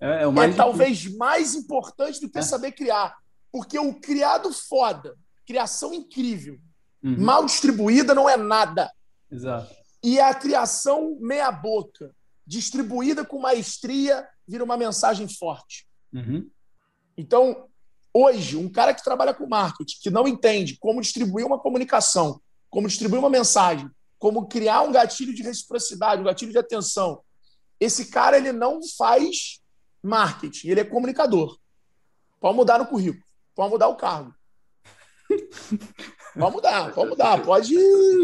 [0.00, 2.42] é, é, é talvez mais importante do que é.
[2.42, 3.16] saber criar.
[3.52, 6.58] Porque o criado foda, criação incrível,
[7.02, 7.16] uhum.
[7.18, 8.90] mal distribuída não é nada.
[9.30, 9.74] Exato.
[10.02, 12.14] E a criação meia-boca,
[12.46, 15.86] distribuída com maestria, vira uma mensagem forte.
[16.12, 16.48] Uhum.
[17.16, 17.68] Então,
[18.14, 22.88] hoje, um cara que trabalha com marketing, que não entende como distribuir uma comunicação, como
[22.88, 27.22] distribuir uma mensagem, como criar um gatilho de reciprocidade, um gatilho de atenção.
[27.80, 29.60] Esse cara ele não faz
[30.02, 31.58] marketing, ele é comunicador.
[32.38, 33.24] Pode mudar no currículo,
[33.56, 34.32] pode mudar o cargo.
[36.38, 37.74] Pode mudar, pode mudar, pode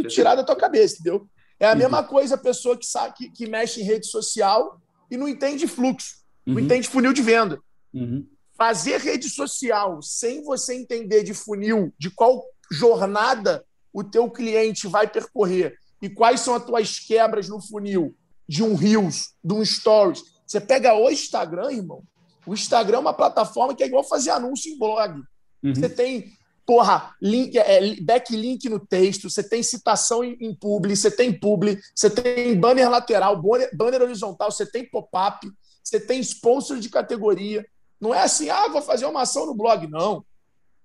[0.09, 1.27] tirar da tua cabeça, entendeu?
[1.59, 4.81] É a mesma coisa a pessoa que, sabe, que, que mexe em rede social
[5.11, 6.61] e não entende fluxo, não uhum.
[6.61, 7.59] entende funil de venda.
[7.93, 8.29] Uhum.
[8.57, 15.09] Fazer rede social sem você entender de funil, de qual jornada o teu cliente vai
[15.09, 18.15] percorrer e quais são as tuas quebras no funil
[18.49, 20.23] de um Reels, de um Stories.
[20.47, 22.03] Você pega o Instagram, irmão.
[22.47, 25.21] O Instagram é uma plataforma que é igual fazer anúncio em blog.
[25.63, 25.75] Uhum.
[25.75, 26.33] Você tem,
[26.65, 31.81] porra, link, é, backlink no texto, você tem citação em, em publi, você tem publi,
[31.95, 35.51] você tem banner lateral, banner, banner horizontal, você tem pop-up,
[35.83, 37.67] você tem sponsor de categoria.
[38.01, 39.89] Não é assim, ah, vou fazer uma ação no blog.
[39.89, 40.25] Não.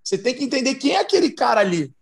[0.04, 1.94] Você tem que entender quem é aquele cara ali.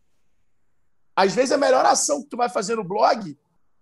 [1.19, 3.37] Às vezes a melhor ação que tu vai fazer no blog,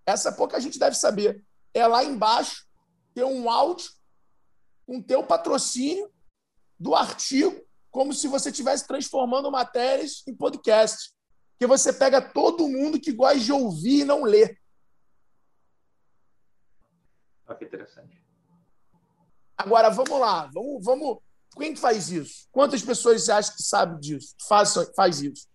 [0.08, 2.66] essa pouca gente deve saber, é lá embaixo
[3.14, 3.92] ter um áudio
[4.88, 6.12] com teu patrocínio
[6.80, 11.14] do artigo, como se você estivesse transformando matérias em podcast.
[11.60, 14.60] Que você pega todo mundo que gosta de ouvir e não ler.
[17.46, 18.20] Olha que interessante.
[19.56, 20.50] Agora, vamos lá.
[20.52, 21.20] Vamos, vamos...
[21.56, 22.48] Quem faz isso?
[22.52, 24.34] Quantas pessoas você acha que sabe disso?
[24.48, 25.48] Faz, faz isso?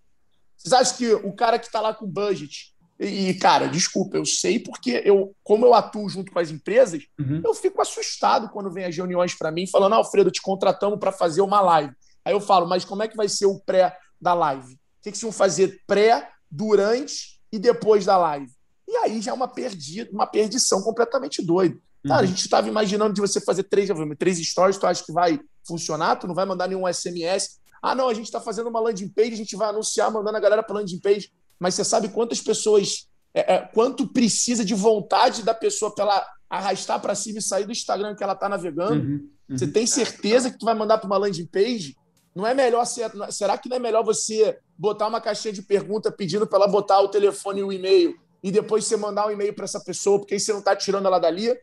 [0.63, 4.61] Vocês acham que o cara que está lá com budget, e, cara, desculpa, eu sei
[4.61, 7.43] porque eu, como eu atuo junto com as empresas, uhum.
[7.45, 11.11] eu fico assustado quando vem as reuniões para mim falando, ah, Alfredo, te contratamos para
[11.11, 11.93] fazer uma live.
[12.25, 14.75] Aí eu falo, mas como é que vai ser o pré da live?
[14.75, 18.53] O que, que vocês vão fazer pré, durante e depois da live?
[18.87, 21.77] E aí já é uma, perdida, uma perdição completamente doida.
[22.07, 22.25] Cara, uhum.
[22.25, 26.17] a gente estava imaginando de você fazer três, três stories, tu acha que vai funcionar?
[26.17, 27.61] Tu não vai mandar nenhum SMS.
[27.83, 30.41] Ah, não, a gente está fazendo uma landing page, a gente vai anunciar mandando a
[30.41, 31.33] galera para landing page.
[31.59, 36.27] Mas você sabe quantas pessoas, é, é, quanto precisa de vontade da pessoa para ela
[36.49, 39.05] arrastar para cima e sair do Instagram que ela está navegando?
[39.05, 39.59] Uhum, uhum.
[39.59, 41.97] Você tem certeza que tu vai mandar para uma landing page?
[42.35, 46.11] Não é melhor ser, será que não é melhor você botar uma caixinha de pergunta
[46.11, 49.55] pedindo para ela botar o telefone e o e-mail e depois você mandar um e-mail
[49.55, 51.51] para essa pessoa, porque aí você não está tirando ela dali?
[51.51, 51.57] Uhum.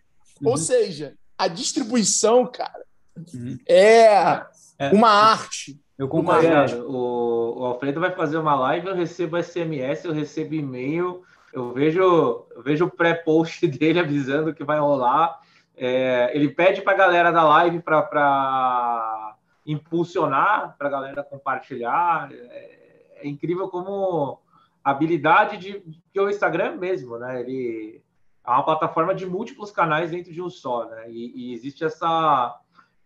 [0.45, 2.86] Ou seja, a distribuição, cara,
[3.34, 3.58] uhum.
[3.67, 4.45] é,
[4.77, 5.79] é uma arte.
[5.99, 6.89] Eu concordo.
[6.89, 12.47] O, o, Alfredo vai fazer uma live, eu recebo SMS, eu recebo e-mail, eu vejo,
[12.55, 15.41] eu vejo o pré-post dele avisando que vai rolar.
[15.75, 19.35] É, ele pede para a galera da live para
[19.65, 22.31] impulsionar, para a galera compartilhar.
[22.31, 24.39] É, é, incrível como
[24.81, 25.83] a habilidade de
[26.13, 27.41] que o Instagram mesmo, né?
[27.41, 28.01] Ele
[28.47, 31.12] é uma plataforma de múltiplos canais dentro de um só, né?
[31.12, 32.57] E, e existe essa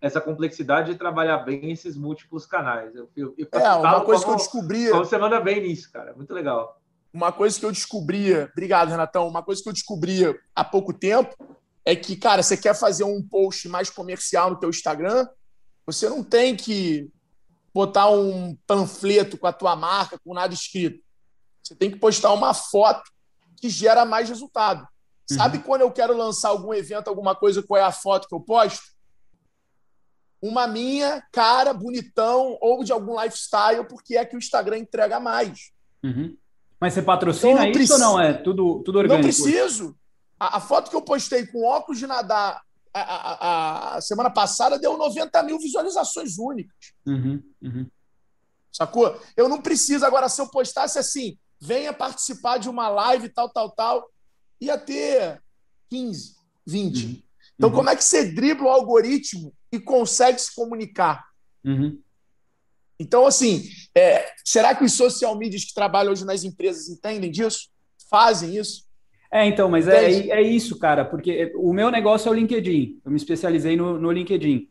[0.04, 2.94] essa complexidade de trabalhar bem esses múltiplos canais.
[2.94, 4.90] Eu, eu, eu é, uma coisa como, que eu descobri.
[4.90, 6.14] Você manda bem nisso, cara.
[6.14, 6.78] Muito legal.
[7.14, 9.26] Uma coisa que eu descobria, obrigado, Renatão.
[9.26, 11.34] Uma coisa que eu descobria há pouco tempo
[11.86, 15.26] é que, cara, você quer fazer um post mais comercial no teu Instagram,
[15.86, 17.10] você não tem que
[17.74, 21.02] botar um panfleto com a tua marca, com nada escrito.
[21.64, 23.10] Você tem que postar uma foto
[23.56, 24.82] que gera mais resultado.
[24.82, 25.38] Uhum.
[25.38, 28.42] Sabe quando eu quero lançar algum evento, alguma coisa, qual é a foto que eu
[28.42, 28.93] posto?
[30.44, 35.72] Uma minha, cara, bonitão, ou de algum lifestyle, porque é que o Instagram entrega mais.
[36.04, 36.36] Uhum.
[36.82, 38.20] Mas você patrocina então, isso ou não?
[38.20, 39.24] É tudo, tudo orgânico?
[39.24, 39.96] Não preciso.
[40.38, 42.62] A, a, foto que eu postei com óculos de nadar
[42.94, 46.94] a, a, a, semana passada deu 90 mil visualizações únicas.
[47.08, 47.88] Uhum, uhum.
[48.70, 49.18] Sacou?
[49.38, 50.06] Eu não preciso.
[50.06, 54.10] Agora, se eu postasse assim, venha participar de uma live, tal, tal, tal,
[54.60, 55.42] ia ter
[55.90, 56.36] 15,
[56.68, 57.06] 20.
[57.06, 57.24] Uhum.
[57.56, 57.76] Então, uhum.
[57.78, 61.26] como é que você dribla o algoritmo e consegue se comunicar?
[61.66, 62.00] Uhum.
[63.00, 63.64] Então, assim,
[63.96, 67.70] é, será que os social medias que trabalham hoje nas empresas entendem disso?
[68.10, 68.84] Fazem isso?
[69.32, 73.02] É, então, mas é, é, isso, cara, porque o meu negócio é o LinkedIn.
[73.04, 74.70] Eu me especializei no, no LinkedIn.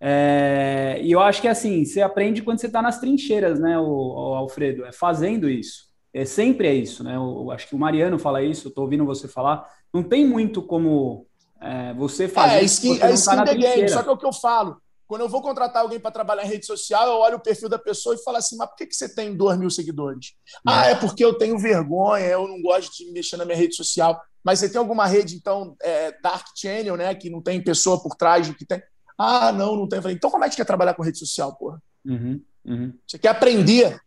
[0.00, 3.82] É, e eu acho que assim, você aprende quando você está nas trincheiras, né, o,
[3.84, 4.84] o, Alfredo?
[4.84, 5.88] É fazendo isso.
[6.12, 7.16] É, sempre é isso, né?
[7.16, 9.68] Eu, acho que o Mariano fala isso, eu estou ouvindo você falar.
[9.92, 11.26] Não tem muito como
[11.60, 14.12] é, você faz é, isso, skin, é tá skin tá the game, só que é
[14.12, 14.80] o que eu falo.
[15.06, 17.78] Quando eu vou contratar alguém para trabalhar em rede social, eu olho o perfil da
[17.78, 20.32] pessoa e falo assim: mas por que, que você tem 2 mil seguidores?
[20.56, 20.60] É.
[20.66, 24.20] Ah, é porque eu tenho vergonha, eu não gosto de mexer na minha rede social.
[24.42, 27.14] Mas você tem alguma rede, então, é, Dark Channel, né?
[27.14, 28.82] Que não tem pessoa por trás que tem.
[29.16, 30.02] Ah, não, não tem.
[30.02, 31.82] falei, então como é que quer trabalhar com rede social, porra?
[32.04, 32.98] Uhum, uhum.
[33.06, 33.98] Você quer aprender,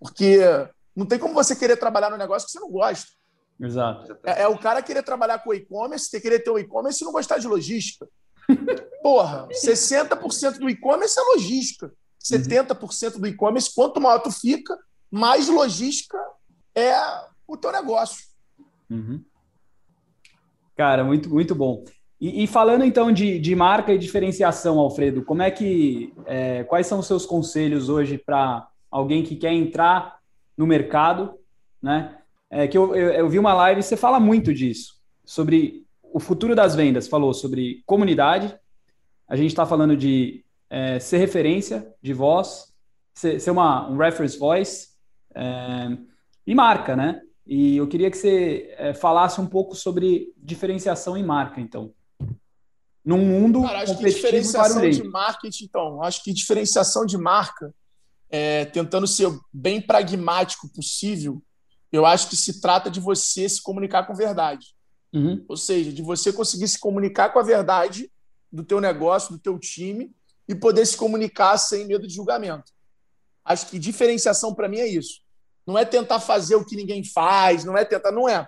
[0.00, 0.38] porque
[0.96, 3.06] não tem como você querer trabalhar no negócio que você não gosta.
[3.60, 4.16] Exato.
[4.24, 7.12] É, é, o cara querer trabalhar com e-commerce, ter querer ter o e-commerce e não
[7.12, 8.08] gostar de logística.
[9.02, 11.92] Porra, 60% do e-commerce é logística.
[12.22, 14.76] 70% do e-commerce, quanto maior tu fica,
[15.10, 16.18] mais logística
[16.74, 16.94] é
[17.46, 18.24] o teu negócio.
[18.90, 19.22] Uhum.
[20.76, 21.84] Cara, muito, muito bom.
[22.20, 26.86] E, e, falando então de, de, marca e diferenciação, Alfredo, como é que é, quais
[26.86, 30.18] são os seus conselhos hoje para alguém que quer entrar
[30.56, 31.38] no mercado,
[31.82, 32.18] né?
[32.54, 36.54] É, que eu, eu, eu, vi uma live, você fala muito disso, sobre o futuro
[36.54, 38.56] das vendas, falou sobre comunidade,
[39.26, 42.72] a gente está falando de é, ser referência de voz,
[43.12, 44.90] ser, ser uma, um reference voice
[45.34, 45.98] é,
[46.46, 47.22] e marca, né?
[47.44, 51.92] E eu queria que você é, falasse um pouco sobre diferenciação em marca, então.
[53.04, 57.74] Num mundo Cara, acho que diferenciação de marketing, então, acho que diferenciação de marca,
[58.30, 61.42] é, tentando ser bem pragmático possível,
[61.94, 64.74] eu acho que se trata de você se comunicar com verdade.
[65.12, 65.44] Uhum.
[65.46, 68.10] Ou seja, de você conseguir se comunicar com a verdade
[68.50, 70.12] do teu negócio, do teu time
[70.48, 72.72] e poder se comunicar sem medo de julgamento.
[73.44, 75.20] Acho que diferenciação para mim é isso.
[75.64, 78.44] Não é tentar fazer o que ninguém faz, não é tentar, não é.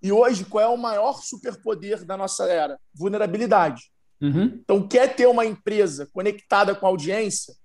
[0.00, 2.78] E hoje, qual é o maior superpoder da nossa era?
[2.94, 3.90] Vulnerabilidade.
[4.20, 4.60] Uhum.
[4.62, 7.56] Então, quer ter uma empresa conectada com a audiência?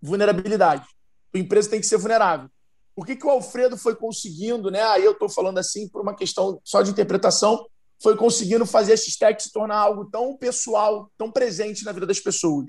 [0.00, 0.86] Vulnerabilidade.
[1.34, 2.48] A empresa tem que ser vulnerável.
[2.94, 4.82] Por que, que o Alfredo foi conseguindo, né?
[4.82, 7.66] Aí eu estou falando assim por uma questão só de interpretação,
[8.02, 12.18] foi conseguindo fazer a X-Tech se tornar algo tão pessoal, tão presente na vida das
[12.18, 12.66] pessoas.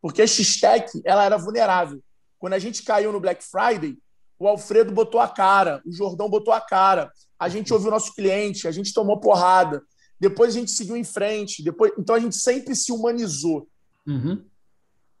[0.00, 2.02] Porque a X-Tech, ela era vulnerável.
[2.38, 3.98] Quando a gente caiu no Black Friday,
[4.38, 8.14] o Alfredo botou a cara, o Jordão botou a cara, a gente ouviu o nosso
[8.14, 9.82] cliente, a gente tomou porrada,
[10.20, 13.68] depois a gente seguiu em frente, depois, então a gente sempre se humanizou.
[14.06, 14.44] Uhum.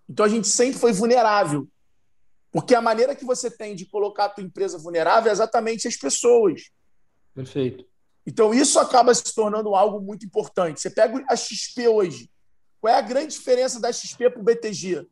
[0.08, 1.68] Então a gente sempre foi vulnerável.
[2.50, 5.96] Porque a maneira que você tem de colocar a tua empresa vulnerável é exatamente as
[5.96, 6.70] pessoas.
[7.34, 7.84] Perfeito.
[8.26, 10.80] Então isso acaba se tornando algo muito importante.
[10.80, 12.30] Você pega a XP hoje.
[12.80, 15.06] Qual é a grande diferença da XP para o BTG?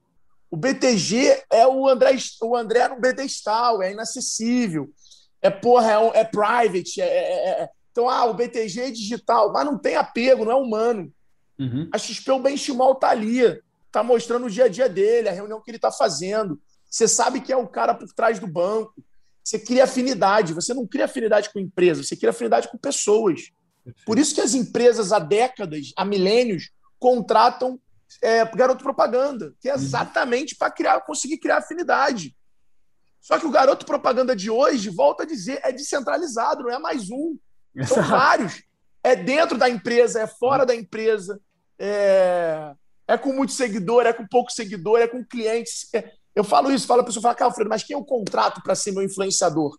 [0.51, 4.89] O BTG é o André, o André no pedestal, é inacessível.
[5.43, 7.01] É porra, é, é private.
[7.01, 10.57] É, é, é, Então, ah, o BTG é digital, mas não tem apego, não é
[10.57, 11.13] humano.
[11.59, 11.89] Uhum.
[11.93, 13.43] A XP, o Benchimol tá ali,
[13.91, 16.61] tá mostrando o dia a dia dele, a reunião que ele tá fazendo.
[16.97, 18.95] Você sabe que é o cara por trás do banco.
[19.45, 20.55] Você cria afinidade.
[20.55, 23.53] Você não cria afinidade com empresa, você cria afinidade com pessoas.
[24.07, 27.79] Por isso que as empresas há décadas, há milênios, contratam
[28.23, 29.79] é, garoto propaganda, que é uhum.
[29.79, 32.35] exatamente para criar, conseguir criar afinidade.
[33.21, 37.11] Só que o garoto propaganda de hoje, volta a dizer, é descentralizado, não é mais
[37.11, 37.37] um.
[37.87, 38.63] São vários.
[39.05, 41.39] É dentro da empresa, é fora da empresa,
[41.79, 42.73] é,
[43.07, 45.93] é com muito seguidor, é com pouco seguidor, é com clientes.
[45.93, 46.11] É...
[46.37, 48.75] Eu falo isso, falo a pessoa, fala, cara, Alfredo, mas quem é o contrato para
[48.75, 49.79] ser meu influenciador?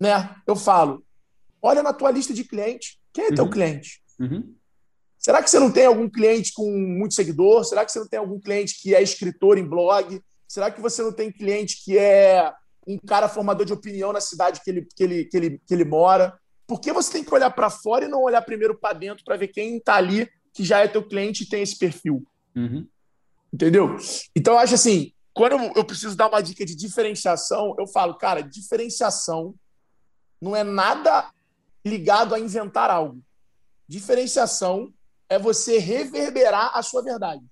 [0.00, 0.32] Né?
[0.46, 1.04] Eu falo,
[1.60, 3.34] olha na tua lista de clientes, quem é uhum.
[3.34, 4.00] teu cliente?
[4.20, 4.54] Uhum.
[5.18, 7.64] Será que você não tem algum cliente com muito seguidor?
[7.64, 10.22] Será que você não tem algum cliente que é escritor em blog?
[10.46, 12.52] Será que você não tem cliente que é
[12.86, 15.84] um cara formador de opinião na cidade que ele, que ele, que ele, que ele
[15.84, 16.38] mora?
[16.64, 19.36] Por que você tem que olhar para fora e não olhar primeiro para dentro para
[19.36, 22.22] ver quem está ali que já é teu cliente e tem esse perfil?
[22.54, 22.86] Uhum.
[23.52, 23.96] Entendeu?
[24.36, 28.40] Então, eu acho assim, quando eu preciso dar uma dica de diferenciação, eu falo, cara,
[28.40, 29.54] diferenciação
[30.40, 31.30] não é nada
[31.84, 33.20] ligado a inventar algo.
[33.88, 34.94] Diferenciação
[35.28, 37.44] é você reverberar a sua verdade.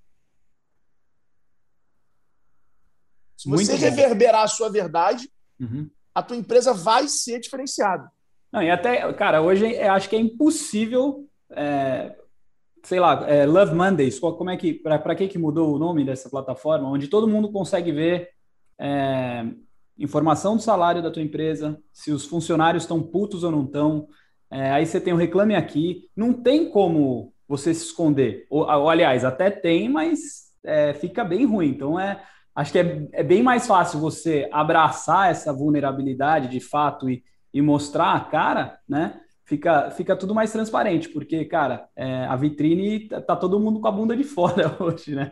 [3.37, 5.91] Se você reverberar a sua verdade, uhum.
[6.15, 8.09] a tua empresa vai ser diferenciada.
[8.53, 12.17] Não, e até, cara, hoje eu acho que é impossível, é,
[12.83, 16.29] sei lá, é, Love Mondays, como é que, para que que mudou o nome dessa
[16.29, 18.31] plataforma, onde todo mundo consegue ver
[18.81, 19.45] é,
[19.99, 24.09] informação do salário da tua empresa, se os funcionários estão putos ou não estão,
[24.51, 28.47] é, aí você tem o reclame aqui, não tem como você se esconder.
[28.51, 31.69] Ou, ou aliás, até tem, mas é, fica bem ruim.
[31.69, 32.23] Então é,
[32.55, 37.63] acho que é, é, bem mais fácil você abraçar essa vulnerabilidade de fato e, e
[37.63, 39.21] mostrar a cara, né?
[39.53, 43.89] Fica, fica tudo mais transparente, porque, cara, é, a vitrine tá, tá, todo mundo com
[43.89, 45.31] a bunda de fora hoje, né?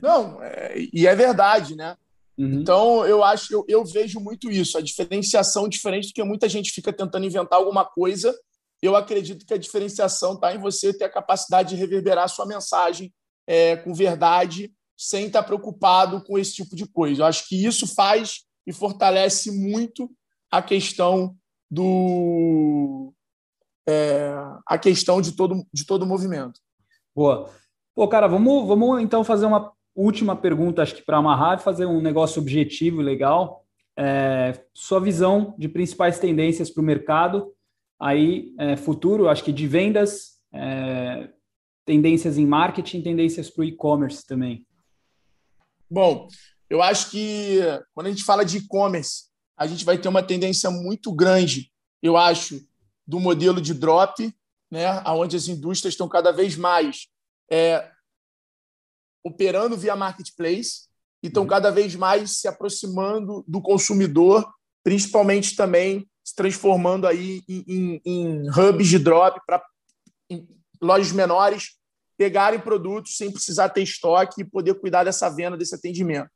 [0.00, 1.96] Não, é, e é verdade, né?
[2.38, 2.60] Uhum.
[2.60, 6.70] Então, eu acho, eu, eu vejo muito isso, a diferenciação diferente do que muita gente
[6.70, 8.32] fica tentando inventar alguma coisa
[8.80, 12.46] eu acredito que a diferenciação está em você ter a capacidade de reverberar a sua
[12.46, 13.12] mensagem
[13.46, 17.22] é, com verdade, sem estar tá preocupado com esse tipo de coisa.
[17.22, 20.10] Eu acho que isso faz e fortalece muito
[20.50, 21.36] a questão
[21.70, 23.12] do
[23.88, 24.34] é,
[24.66, 26.60] a questão de todo de todo o movimento.
[27.14, 27.48] Boa.
[27.94, 31.86] Pô, cara, vamos, vamos então fazer uma última pergunta, acho que para amarrar e fazer
[31.86, 33.64] um negócio objetivo e legal.
[33.98, 37.52] É, sua visão de principais tendências para o mercado
[37.98, 41.30] aí é, futuro, acho que de vendas, é,
[41.84, 44.64] tendências em marketing, tendências para o e-commerce também?
[45.90, 46.28] Bom,
[46.70, 47.58] eu acho que
[47.94, 49.24] quando a gente fala de e-commerce,
[49.56, 52.60] a gente vai ter uma tendência muito grande, eu acho,
[53.08, 54.30] do modelo de drop,
[54.70, 57.08] né, onde as indústrias estão cada vez mais
[57.50, 57.90] é,
[59.24, 60.88] operando via marketplace
[61.22, 61.48] e estão uhum.
[61.48, 64.46] cada vez mais se aproximando do consumidor,
[64.84, 69.64] principalmente também se transformando aí em, em, em hubs de drop para
[70.82, 71.78] lojas menores
[72.18, 76.28] pegarem produtos sem precisar ter estoque e poder cuidar dessa venda, desse atendimento.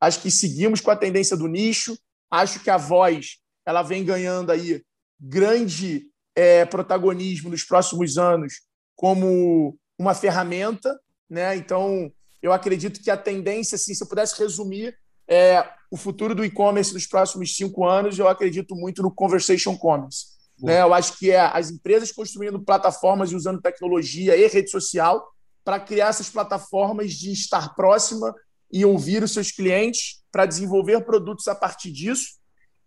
[0.00, 1.98] Acho que seguimos com a tendência do nicho.
[2.30, 4.84] Acho que a voz ela vem ganhando aí
[5.18, 6.09] grande
[6.40, 8.62] é, protagonismo nos próximos anos
[8.96, 11.54] como uma ferramenta, né?
[11.54, 12.10] Então
[12.42, 14.96] eu acredito que a tendência, assim, se eu pudesse resumir
[15.28, 20.28] é, o futuro do e-commerce nos próximos cinco anos, eu acredito muito no conversation commerce.
[20.58, 20.80] Né?
[20.80, 25.22] Eu acho que é as empresas construindo plataformas e usando tecnologia e rede social
[25.62, 28.34] para criar essas plataformas de estar próxima
[28.72, 32.38] e ouvir os seus clientes para desenvolver produtos a partir disso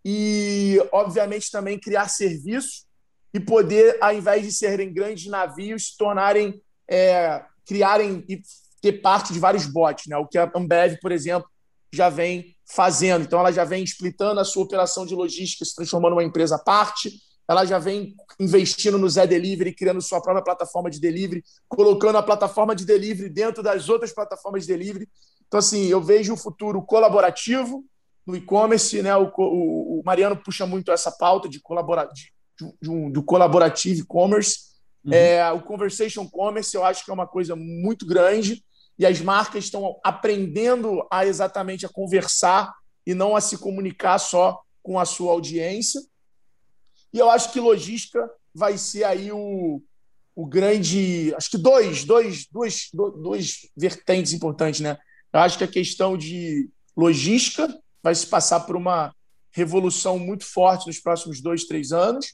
[0.03, 2.85] e, obviamente, também criar serviços
[3.33, 8.41] e poder, ao invés de serem grandes navios, se tornarem, é, criarem e
[8.81, 10.17] ter parte de vários bots, né?
[10.17, 11.49] o que a Ambev, por exemplo,
[11.91, 13.23] já vem fazendo.
[13.23, 16.59] Então, ela já vem splitando a sua operação de logística, se transformando numa empresa à
[16.59, 17.11] parte,
[17.47, 22.23] ela já vem investindo no Zé Delivery, criando sua própria plataforma de delivery, colocando a
[22.23, 25.09] plataforma de delivery dentro das outras plataformas de delivery.
[25.47, 27.83] Então, assim, eu vejo o futuro colaborativo
[28.25, 29.15] no e-commerce, né?
[29.15, 32.33] O, o, o, Mariano puxa muito essa pauta de, colabora, de,
[32.81, 34.73] de um, do colaborativo e-commerce.
[35.03, 35.13] Uhum.
[35.13, 38.63] É, o conversation commerce eu acho que é uma coisa muito grande
[38.97, 42.73] e as marcas estão aprendendo a exatamente a conversar
[43.05, 46.01] e não a se comunicar só com a sua audiência.
[47.11, 49.81] E eu acho que logística vai ser aí o,
[50.35, 51.33] o grande.
[51.35, 54.97] Acho que dois, dois, dois, dois vertentes importantes, né?
[55.31, 57.67] Eu acho que a questão de logística
[58.01, 59.13] vai se passar por uma
[59.51, 62.33] revolução muito forte nos próximos dois, três anos.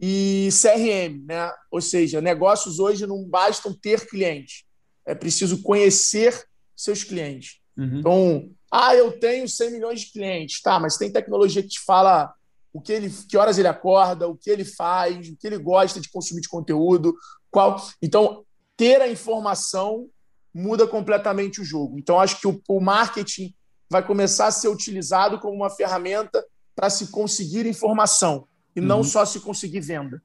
[0.00, 1.52] E CRM, né?
[1.70, 4.64] Ou seja, negócios hoje não bastam ter clientes,
[5.06, 6.44] é preciso conhecer
[6.76, 7.60] seus clientes.
[7.76, 7.98] Uhum.
[7.98, 12.32] Então, ah, eu tenho 100 milhões de clientes, tá, mas tem tecnologia que te fala
[12.72, 16.00] o que ele, que horas ele acorda, o que ele faz, o que ele gosta
[16.00, 17.14] de consumir de conteúdo,
[17.50, 17.80] qual.
[18.02, 18.44] Então,
[18.76, 20.08] ter a informação
[20.52, 21.98] muda completamente o jogo.
[21.98, 23.54] Então, acho que o, o marketing
[23.88, 28.86] vai começar a ser utilizado como uma ferramenta para se conseguir informação e uhum.
[28.86, 30.22] não só se conseguir venda.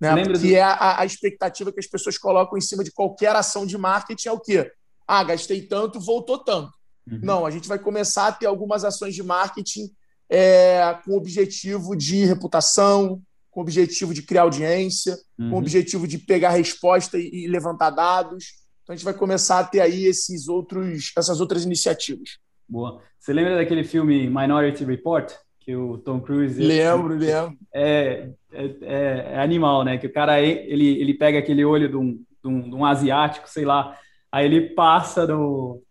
[0.00, 0.22] Né?
[0.22, 0.54] Que do...
[0.54, 4.28] é a, a, expectativa que as pessoas colocam em cima de qualquer ação de marketing
[4.28, 4.70] é o quê?
[5.06, 6.72] Ah, gastei tanto, voltou tanto.
[7.10, 7.20] Uhum.
[7.22, 9.90] Não, a gente vai começar a ter algumas ações de marketing
[10.30, 15.50] é, com o objetivo de reputação, com o objetivo de criar audiência, uhum.
[15.50, 18.44] com o objetivo de pegar resposta e, e, levantar dados.
[18.82, 22.38] Então a gente vai começar a ter aí esses outros, essas outras iniciativas.
[22.68, 23.02] Boa.
[23.18, 25.32] Você lembra daquele filme Minority Report?
[25.68, 26.58] Que o Tom Cruise.
[26.58, 27.58] Lembro, lembro.
[27.74, 29.98] É, é, é, é animal, né?
[29.98, 33.50] Que o cara ele, ele pega aquele olho de um, de um, de um asiático,
[33.50, 33.94] sei lá,
[34.32, 35.82] aí ele passa no,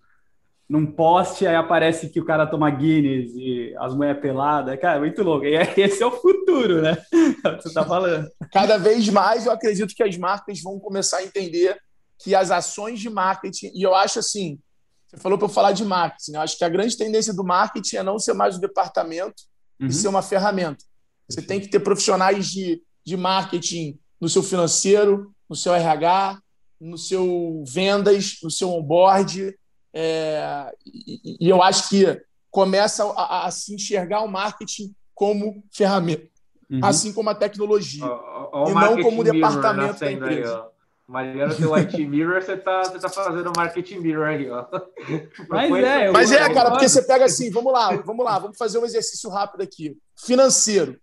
[0.67, 4.80] num poste, aí aparece que o cara toma Guinness e as mulheres peladas.
[4.80, 5.45] Cara, muito louco.
[5.45, 6.97] E é, esse é o futuro, né?
[7.45, 8.28] É o que você está falando.
[8.51, 11.78] Cada vez mais eu acredito que as marcas vão começar a entender
[12.17, 14.57] que as ações de marketing, e eu acho assim,
[15.05, 16.39] você falou para eu falar de marketing, né?
[16.39, 19.43] eu acho que a grande tendência do marketing é não ser mais um departamento
[19.80, 19.88] uhum.
[19.88, 20.84] e ser uma ferramenta.
[21.30, 26.39] Você tem que ter profissionais de, de marketing no seu financeiro, no seu RH,
[26.80, 29.55] no seu vendas, no seu onboard,
[29.93, 32.21] é, e, e, eu acho que
[32.51, 36.30] começa a, a, se enxergar o marketing como ferramenta,
[36.69, 36.80] uhum.
[36.84, 40.59] assim como a tecnologia, o, o e não como departamento da empresa.
[40.59, 40.76] Aí,
[41.07, 44.65] Mariano, teu IT Mirror, você tá, você tá fazendo marketing mirror aí, ó.
[45.47, 48.77] Mas é, Mas é, cara, porque você pega assim, vamos lá, vamos lá, vamos fazer
[48.77, 49.97] um exercício rápido aqui.
[50.19, 50.99] Financeiro.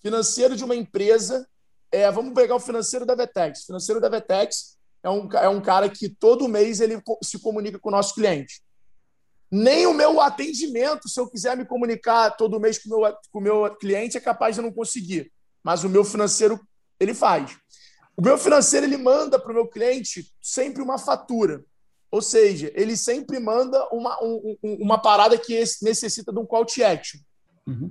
[0.00, 1.46] Financeiro de uma empresa.
[1.92, 3.64] É, vamos pegar o financeiro da Vetex.
[3.64, 7.90] Financeiro da Vetex é um, é um cara que todo mês ele se comunica com
[7.90, 8.62] o nosso cliente.
[9.50, 13.38] Nem o meu atendimento, se eu quiser me comunicar todo mês com o meu, com
[13.38, 15.30] o meu cliente, é capaz de não conseguir.
[15.62, 16.58] Mas o meu financeiro,
[16.98, 17.56] ele faz.
[18.16, 21.64] O meu financeiro, ele manda para o meu cliente sempre uma fatura.
[22.10, 26.84] Ou seja, ele sempre manda uma, um, uma parada que necessita de um call to
[26.84, 27.18] action.
[27.66, 27.90] Uhum.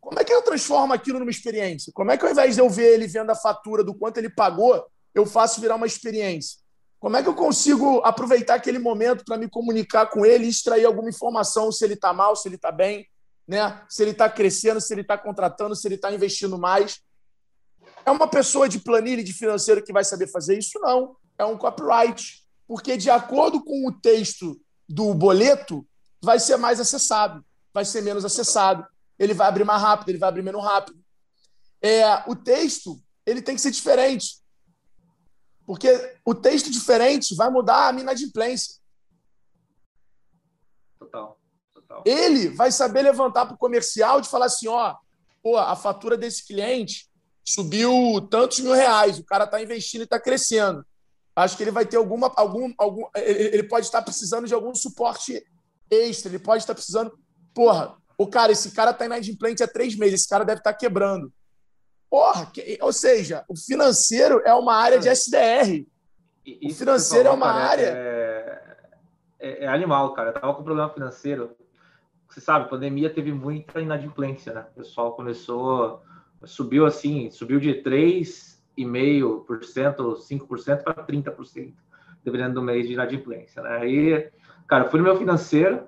[0.00, 1.92] Como é que eu transformo aquilo numa experiência?
[1.94, 4.28] Como é que ao invés de eu ver ele vendo a fatura do quanto ele
[4.28, 4.84] pagou,
[5.14, 6.58] eu faço virar uma experiência?
[6.98, 10.84] Como é que eu consigo aproveitar aquele momento para me comunicar com ele e extrair
[10.84, 13.06] alguma informação se ele está mal, se ele está bem,
[13.48, 13.82] né?
[13.88, 17.00] se ele está crescendo, se ele está contratando, se ele está investindo mais?
[18.04, 20.78] É uma pessoa de planilha de financeiro que vai saber fazer isso?
[20.80, 21.16] Não.
[21.38, 22.44] É um copyright.
[22.66, 25.86] Porque, de acordo com o texto do boleto,
[26.22, 28.86] vai ser mais acessado, vai ser menos acessado.
[29.18, 30.98] Ele vai abrir mais rápido, ele vai abrir menos rápido.
[31.82, 34.40] É, o texto ele tem que ser diferente.
[35.66, 35.88] Porque
[36.24, 38.80] o texto diferente vai mudar a inadimplência.
[40.98, 41.38] Total,
[41.72, 42.02] total.
[42.04, 44.96] Ele vai saber levantar para o comercial de falar assim: ó,
[45.42, 47.09] pô, a fatura desse cliente
[47.44, 50.84] subiu tantos mil reais, o cara está investindo e está crescendo.
[51.34, 52.32] Acho que ele vai ter alguma.
[52.36, 55.42] Algum, algum, ele pode estar precisando de algum suporte
[55.90, 57.12] extra, ele pode estar precisando.
[57.54, 61.32] Porra, o cara, esse cara está inadimplente há três meses, esse cara deve estar quebrando.
[62.10, 65.86] Porra, que, ou seja, o financeiro é uma área de SDR.
[66.64, 67.86] o financeiro falou, é uma cara, área.
[67.86, 68.62] É,
[69.38, 70.30] é, é, animal, cara.
[70.30, 71.56] Eu tava com problema financeiro.
[72.28, 74.66] Você sabe, a pandemia teve muita inadimplência, né?
[74.72, 76.02] O pessoal começou,
[76.44, 81.74] subiu assim, subiu de 3,5%, 5% para 30%,
[82.24, 83.76] dependendo do mês de inadimplência, né?
[83.78, 84.30] Aí,
[84.66, 85.82] cara, fui no meu financeiro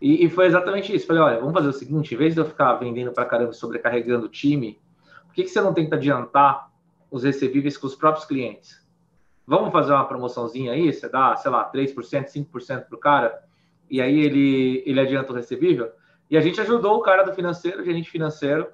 [0.00, 1.06] e, e foi exatamente isso.
[1.06, 4.26] Falei, olha, vamos fazer o seguinte, em vez de eu ficar vendendo para caramba sobrecarregando
[4.26, 4.80] o time,
[5.26, 6.70] por que, que você não tenta adiantar
[7.10, 8.80] os recebíveis com os próprios clientes?
[9.46, 13.42] Vamos fazer uma promoçãozinha aí, você dá, sei lá, 3%, 5% para o cara,
[13.90, 15.90] e aí ele, ele adianta o recebível?
[16.30, 18.68] E a gente ajudou o cara do financeiro, o gerente financeiro,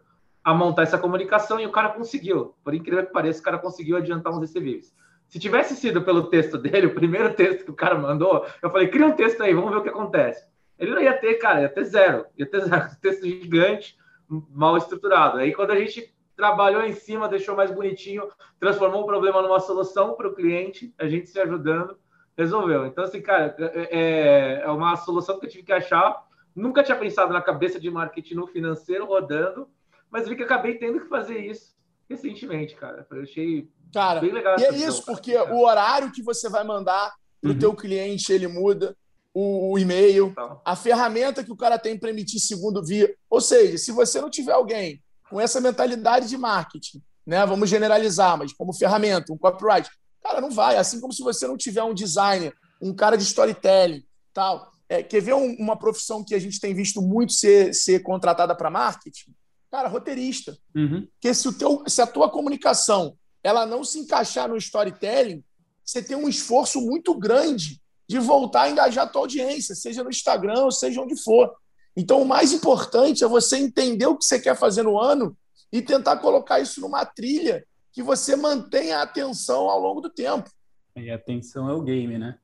[0.47, 2.55] a montar essa comunicação e o cara conseguiu.
[2.63, 4.95] Por incrível que pareça, o cara conseguiu adiantar uns recebíveis.
[5.27, 8.87] Se tivesse sido pelo texto dele, o primeiro texto que o cara mandou, eu falei,
[8.87, 10.47] cria um texto aí, vamos ver o que acontece.
[10.79, 12.27] Ele não ia ter, cara, ia ter zero.
[12.39, 12.87] Ia ter zero.
[13.03, 15.39] Texto gigante, mal estruturado.
[15.39, 18.29] Aí quando a gente trabalhou em cima, deixou mais bonitinho,
[18.61, 21.99] transformou o problema numa solução para o cliente, a gente se ajudando,
[22.39, 22.87] resolveu.
[22.87, 26.25] Então, assim, cara, é, é, é uma solução que eu tive que achar.
[26.55, 29.69] Nunca tinha pensado na cabeça de marketing no financeiro rodando,
[30.17, 31.75] mas vi que acabei tendo que fazer isso
[32.09, 33.07] recentemente, cara.
[33.11, 34.59] Eu achei cara, bem legal.
[34.59, 35.55] E é isso, porque cara.
[35.55, 37.59] o horário que você vai mandar para o uhum.
[37.59, 38.97] teu cliente, ele muda.
[39.35, 40.63] O, o e-mail, então.
[40.65, 43.15] a ferramenta que o cara tem para emitir segundo via.
[43.29, 47.45] Ou seja, se você não tiver alguém com essa mentalidade de marketing, né?
[47.45, 49.91] Vamos generalizar, mas como ferramenta, um copyright.
[50.23, 50.79] Cara, não vai.
[50.79, 54.03] Assim como se você não tiver um designer, um cara de storytelling,
[54.33, 54.71] tal.
[54.89, 58.55] É, quer ver um, uma profissão que a gente tem visto muito ser, ser contratada
[58.55, 59.35] para marketing?
[59.77, 60.57] Cara, roteirista.
[60.75, 61.07] Uhum.
[61.13, 63.15] Porque se, o teu, se a tua comunicação
[63.45, 65.45] ela não se encaixar no storytelling,
[65.85, 70.09] você tem um esforço muito grande de voltar a engajar a tua audiência, seja no
[70.09, 71.55] Instagram seja onde for.
[71.95, 75.37] Então, o mais importante é você entender o que você quer fazer no ano
[75.71, 77.63] e tentar colocar isso numa trilha
[77.93, 80.51] que você mantenha a atenção ao longo do tempo.
[80.97, 82.39] E a atenção é o game, né?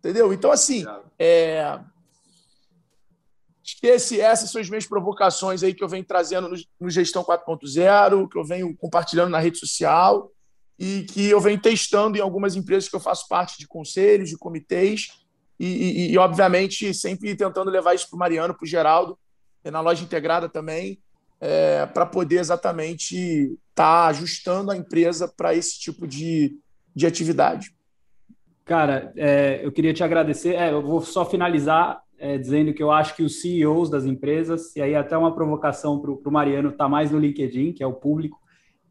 [0.00, 0.34] Entendeu?
[0.34, 0.84] Então, assim,
[1.18, 1.80] é...
[4.18, 8.38] essas são as minhas provocações aí que eu venho trazendo no, no Gestão 4.0, que
[8.38, 10.30] eu venho compartilhando na rede social
[10.78, 14.38] e que eu venho testando em algumas empresas que eu faço parte de conselhos, de
[14.38, 15.08] comitês,
[15.58, 19.18] e, e, e, obviamente, sempre tentando levar isso para o Mariano, para o Geraldo,
[19.64, 21.00] na loja integrada também,
[21.40, 26.56] é, para poder exatamente estar tá ajustando a empresa para esse tipo de,
[26.94, 27.74] de atividade.
[28.64, 30.54] Cara, é, eu queria te agradecer.
[30.54, 34.74] É, eu vou só finalizar é, dizendo que eu acho que os CEOs das empresas,
[34.74, 37.94] e aí até uma provocação para o Mariano, está mais no LinkedIn, que é o
[37.94, 38.38] público,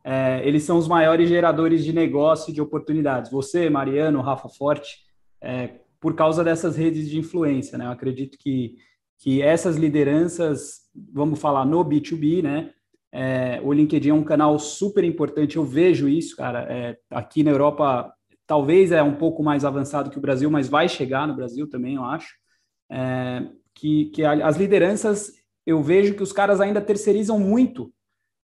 [0.03, 3.29] é, eles são os maiores geradores de negócio e de oportunidades.
[3.29, 4.99] Você, Mariano, Rafa Forte,
[5.41, 7.85] é, por causa dessas redes de influência, né?
[7.85, 8.75] Eu acredito que,
[9.19, 12.71] que essas lideranças, vamos falar no B2B, né?
[13.11, 16.61] É, o LinkedIn é um canal super importante, eu vejo isso, cara.
[16.71, 18.13] É, aqui na Europa,
[18.45, 21.95] talvez é um pouco mais avançado que o Brasil, mas vai chegar no Brasil também,
[21.95, 22.33] eu acho.
[22.89, 25.33] É, que, que as lideranças,
[25.65, 27.91] eu vejo que os caras ainda terceirizam muito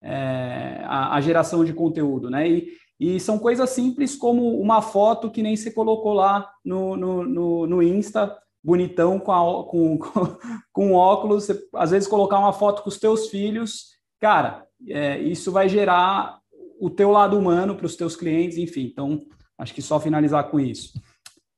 [0.02, 2.50] é, a, a, geração de conteúdo, né?
[2.50, 2.68] E,
[3.00, 7.68] e são coisas simples como uma foto que nem você colocou lá no, no, no,
[7.68, 10.38] no Insta, bonitão, com, a, com, com,
[10.72, 11.46] com óculos.
[11.46, 16.40] Você, às vezes colocar uma foto com os teus filhos, cara, é, isso vai gerar
[16.80, 18.90] o teu lado humano para os teus clientes, enfim.
[18.92, 19.22] Então,
[19.58, 20.94] acho que só finalizar com isso.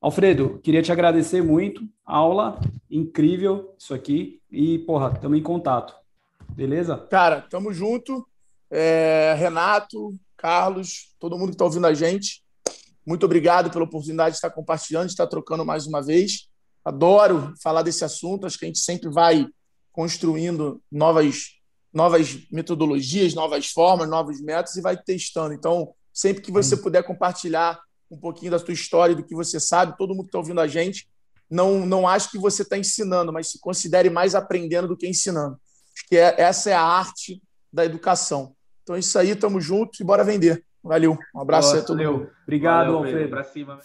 [0.01, 1.87] Alfredo, queria te agradecer muito.
[2.03, 4.41] Aula incrível isso aqui.
[4.51, 5.93] E, porra, estamos em contato.
[6.49, 6.97] Beleza?
[7.11, 8.27] Cara, tamo junto.
[8.71, 12.43] É, Renato, Carlos, todo mundo que está ouvindo a gente.
[13.05, 16.47] Muito obrigado pela oportunidade de estar compartilhando, de estar trocando mais uma vez.
[16.83, 18.47] Adoro falar desse assunto.
[18.47, 19.47] Acho que a gente sempre vai
[19.91, 21.59] construindo novas,
[21.93, 25.53] novas metodologias, novas formas, novos métodos e vai testando.
[25.53, 27.79] Então, sempre que você puder compartilhar
[28.12, 30.68] um pouquinho da sua história, do que você sabe, todo mundo que está ouvindo a
[30.68, 31.07] gente,
[31.49, 35.59] não, não acho que você está ensinando, mas se considere mais aprendendo do que ensinando.
[35.95, 37.41] Acho que é, essa é a arte
[37.72, 38.53] da educação.
[38.84, 40.64] Então é isso aí, tamo junto e bora vender.
[40.84, 41.18] Valeu.
[41.36, 42.30] Um abraço aí a todo mundo.
[42.43, 43.30] Obrigado, Valeu, Alfredo.
[43.30, 43.80] Pra cima.